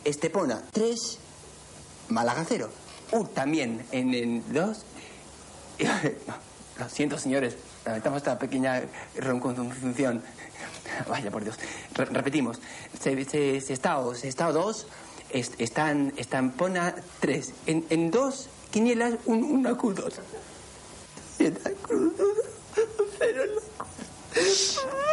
[0.04, 1.18] Estepona 3
[2.10, 2.70] Málaga cero.
[3.12, 4.84] Uh, también en el 2.
[6.78, 7.56] Lo siento, señores.
[7.84, 8.82] Lamentamos esta pequeña
[9.16, 10.22] reconstrucción.
[11.08, 11.56] Vaya, por Dios.
[11.94, 12.60] repetimos.
[12.98, 14.12] Se, se, se estado
[14.52, 14.86] 2.
[15.58, 17.52] están, están Pona 3.
[17.66, 20.14] En, en dos quinielas, un, una Q2.
[21.38, 21.56] Pero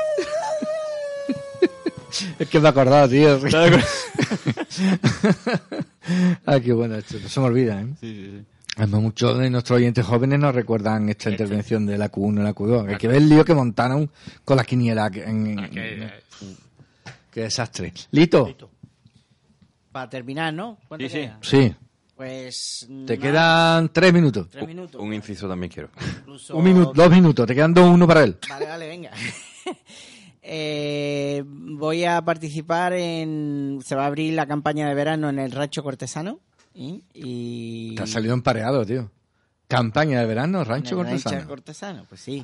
[2.39, 3.39] Es que me he acordado, tío.
[6.45, 7.19] ah, qué bueno esto.
[7.19, 7.87] No se me olvida, ¿eh?
[7.99, 8.45] Sí, sí, sí.
[8.85, 11.43] Muchos de nuestros oyentes jóvenes nos recuerdan esta este.
[11.43, 12.89] intervención de la Q1 y la Q2.
[12.89, 14.09] Hay que ver el lío que montaron
[14.45, 15.09] con la quiniela.
[15.13, 15.69] En, ah,
[17.31, 17.93] qué desastre.
[18.11, 18.55] ¿Listo?
[19.91, 20.77] Para terminar, ¿no?
[20.99, 21.29] Sí, sí.
[21.41, 21.75] Sí.
[22.15, 22.87] Pues.
[23.05, 24.49] Te quedan tres minutos.
[24.49, 24.99] Tres minutos.
[24.99, 25.89] Un, inciso también quiero.
[26.51, 27.45] Un minuto, dos minutos.
[27.45, 28.37] Te quedan dos, uno para él.
[28.49, 29.11] Vale, vale, venga.
[30.49, 33.79] Eh, voy a participar en.
[33.83, 36.39] Se va a abrir la campaña de verano en el Rancho Cortesano.
[36.77, 37.95] Y.
[37.95, 39.11] Te ha salido empareado, tío.
[39.67, 41.35] Campaña de verano, Rancho Cortesano.
[41.35, 42.43] Rancho Cortesano, pues sí.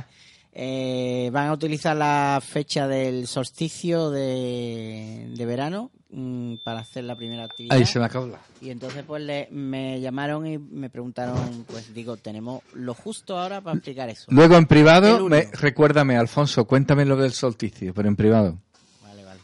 [0.51, 7.15] Eh, van a utilizar la fecha del solsticio de, de verano Mm, para hacer la
[7.15, 7.75] primera actividad.
[7.75, 8.29] Ahí se me acabó.
[8.61, 13.61] Y entonces pues le, me llamaron y me preguntaron, pues digo, tenemos lo justo ahora
[13.61, 14.25] para explicar eso.
[14.27, 18.59] Luego en privado, me, recuérdame, Alfonso, cuéntame lo del solsticio, pero en privado.
[19.01, 19.39] Vale, vale.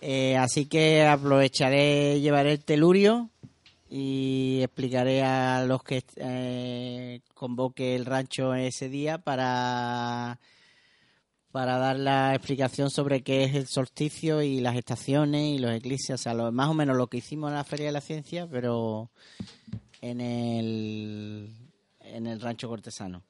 [0.00, 3.30] Eh, así que aprovecharé, llevaré el telurio
[3.94, 10.40] y explicaré a los que eh, convoque el rancho ese día para
[11.50, 16.14] para dar la explicación sobre qué es el solsticio y las estaciones y los eclipses,
[16.14, 18.48] o sea, lo, más o menos lo que hicimos en la Feria de la Ciencia,
[18.50, 19.10] pero
[20.00, 21.54] en el,
[22.00, 23.22] en el rancho cortesano.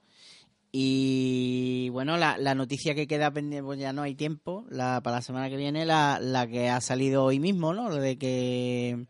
[0.70, 5.16] Y bueno, la, la noticia que queda pendiente, pues ya no hay tiempo, la, para
[5.16, 7.88] la semana que viene, la, la que ha salido hoy mismo, ¿no?
[7.88, 9.06] Lo de que,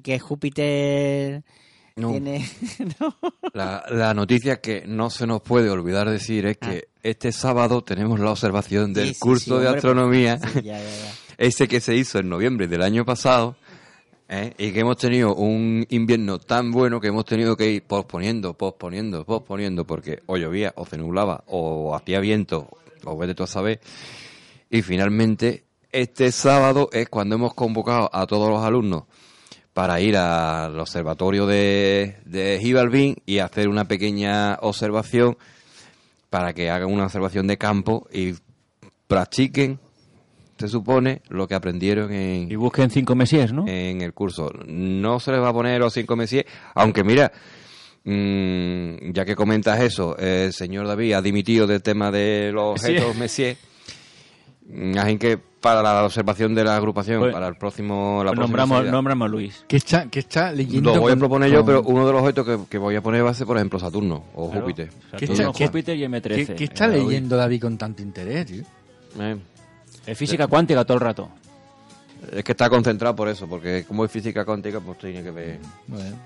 [0.00, 1.42] que Júpiter
[3.52, 6.98] La, noticia que no se nos puede olvidar decir es que ah.
[7.02, 10.40] este sábado tenemos la observación del curso de astronomía,
[11.36, 13.56] ese que se hizo en noviembre del año pasado,
[14.28, 14.54] ¿eh?
[14.56, 19.26] y que hemos tenido un invierno tan bueno que hemos tenido que ir posponiendo, posponiendo,
[19.26, 22.70] posponiendo, porque o llovía, o se nublaba, o hacía viento,
[23.04, 23.80] o vete tú a saber.
[24.70, 29.04] Y finalmente, este sábado es cuando hemos convocado a todos los alumnos
[29.74, 35.36] para ir al observatorio de, de y hacer una pequeña observación
[36.28, 38.34] para que hagan una observación de campo y
[39.06, 39.78] practiquen,
[40.58, 42.50] se supone, lo que aprendieron en...
[42.50, 43.66] Y busquen cinco mesies, ¿no?
[43.66, 44.50] En el curso.
[44.66, 46.44] No se les va a poner los cinco mesies,
[46.74, 47.32] aunque mira,
[48.04, 53.16] mm, ya que comentas eso, el señor David ha dimitido del tema de los objetos
[53.16, 53.58] mesies,
[54.98, 58.84] así que para la observación de la agrupación pues, para el próximo la pues nombramos,
[58.84, 59.64] nombramos a Luis.
[59.68, 62.66] ¿Qué está, qué está leyendo lo voy a proponer yo pero uno de los objetos
[62.68, 64.90] que, voy a poner va a ser por ejemplo Saturno o Júpiter.
[65.16, 68.64] ¿Qué está, Júpiter y M13 ¿qué, está leyendo David con tanto interés tío?
[69.20, 69.36] Eh.
[70.06, 71.28] es física cuántica todo el rato.
[72.32, 75.58] Es que está concentrado por eso porque como es física cuántica pues tiene que ver.
[75.86, 76.16] Bueno.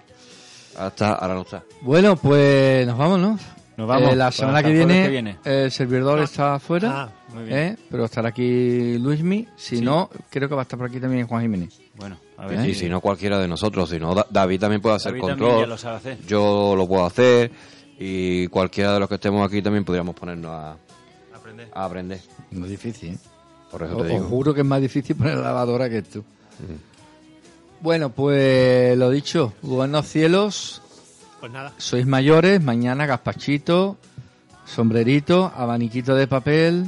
[0.79, 1.63] hasta ahora no está.
[1.83, 3.39] Bueno pues nos vamos ¿no?
[3.77, 4.13] Nos vamos.
[4.13, 7.11] Eh, la semana que viene, el servidor está afuera, ah,
[7.49, 9.47] eh, pero estará aquí Luismi.
[9.57, 11.79] Si no, creo que va a estar por aquí también Juan Jiménez.
[11.97, 12.69] Bueno, a ver.
[12.69, 13.91] Y si no, cualquiera de nosotros.
[13.91, 15.75] Si no, David también puede hacer control.
[16.27, 17.51] Yo lo puedo hacer.
[17.99, 20.77] Y cualquiera de los que estemos aquí también podríamos ponernos a,
[21.73, 22.21] a aprender.
[22.51, 23.19] No es difícil, ¿eh?
[23.71, 24.25] Por eso te os digo.
[24.25, 26.23] juro que es más difícil poner la lavadora que esto.
[27.81, 30.83] Bueno, pues lo dicho, buenos cielos,
[31.41, 31.73] Pues nada.
[31.77, 33.97] sois mayores, mañana gazpachito,
[34.65, 36.87] sombrerito, abaniquito de papel,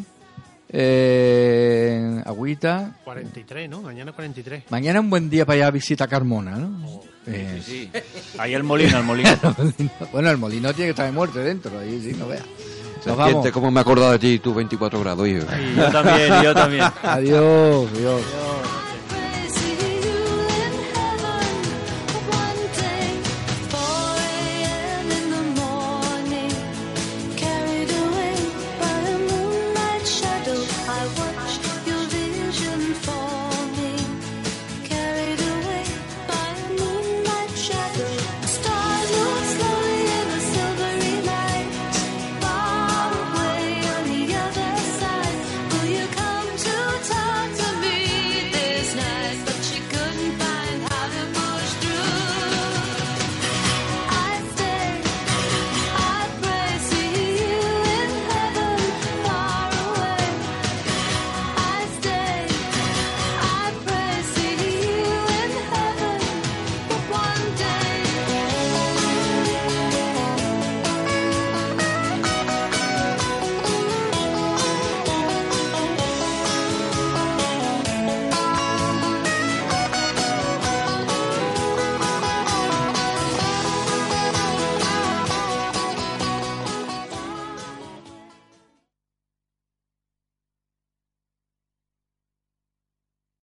[0.71, 2.93] eh, agüita.
[3.05, 3.83] 43, ¿no?
[3.83, 4.64] Mañana 43.
[4.71, 7.01] Mañana un buen día para ir a visitar a Carmona, ¿no?
[7.27, 7.91] Eh, Sí.
[8.39, 9.31] Ahí el molino, el molino.
[10.12, 12.43] bueno, el molino tiene que estar de muerte dentro, ahí sí, no veas.
[13.07, 13.51] Nos Siente vamos.
[13.53, 15.47] cómo me he acordado de ti, tú 24 grados, hijo.
[15.47, 16.85] Y yo también, y yo también.
[17.03, 18.23] Adiós, adiós.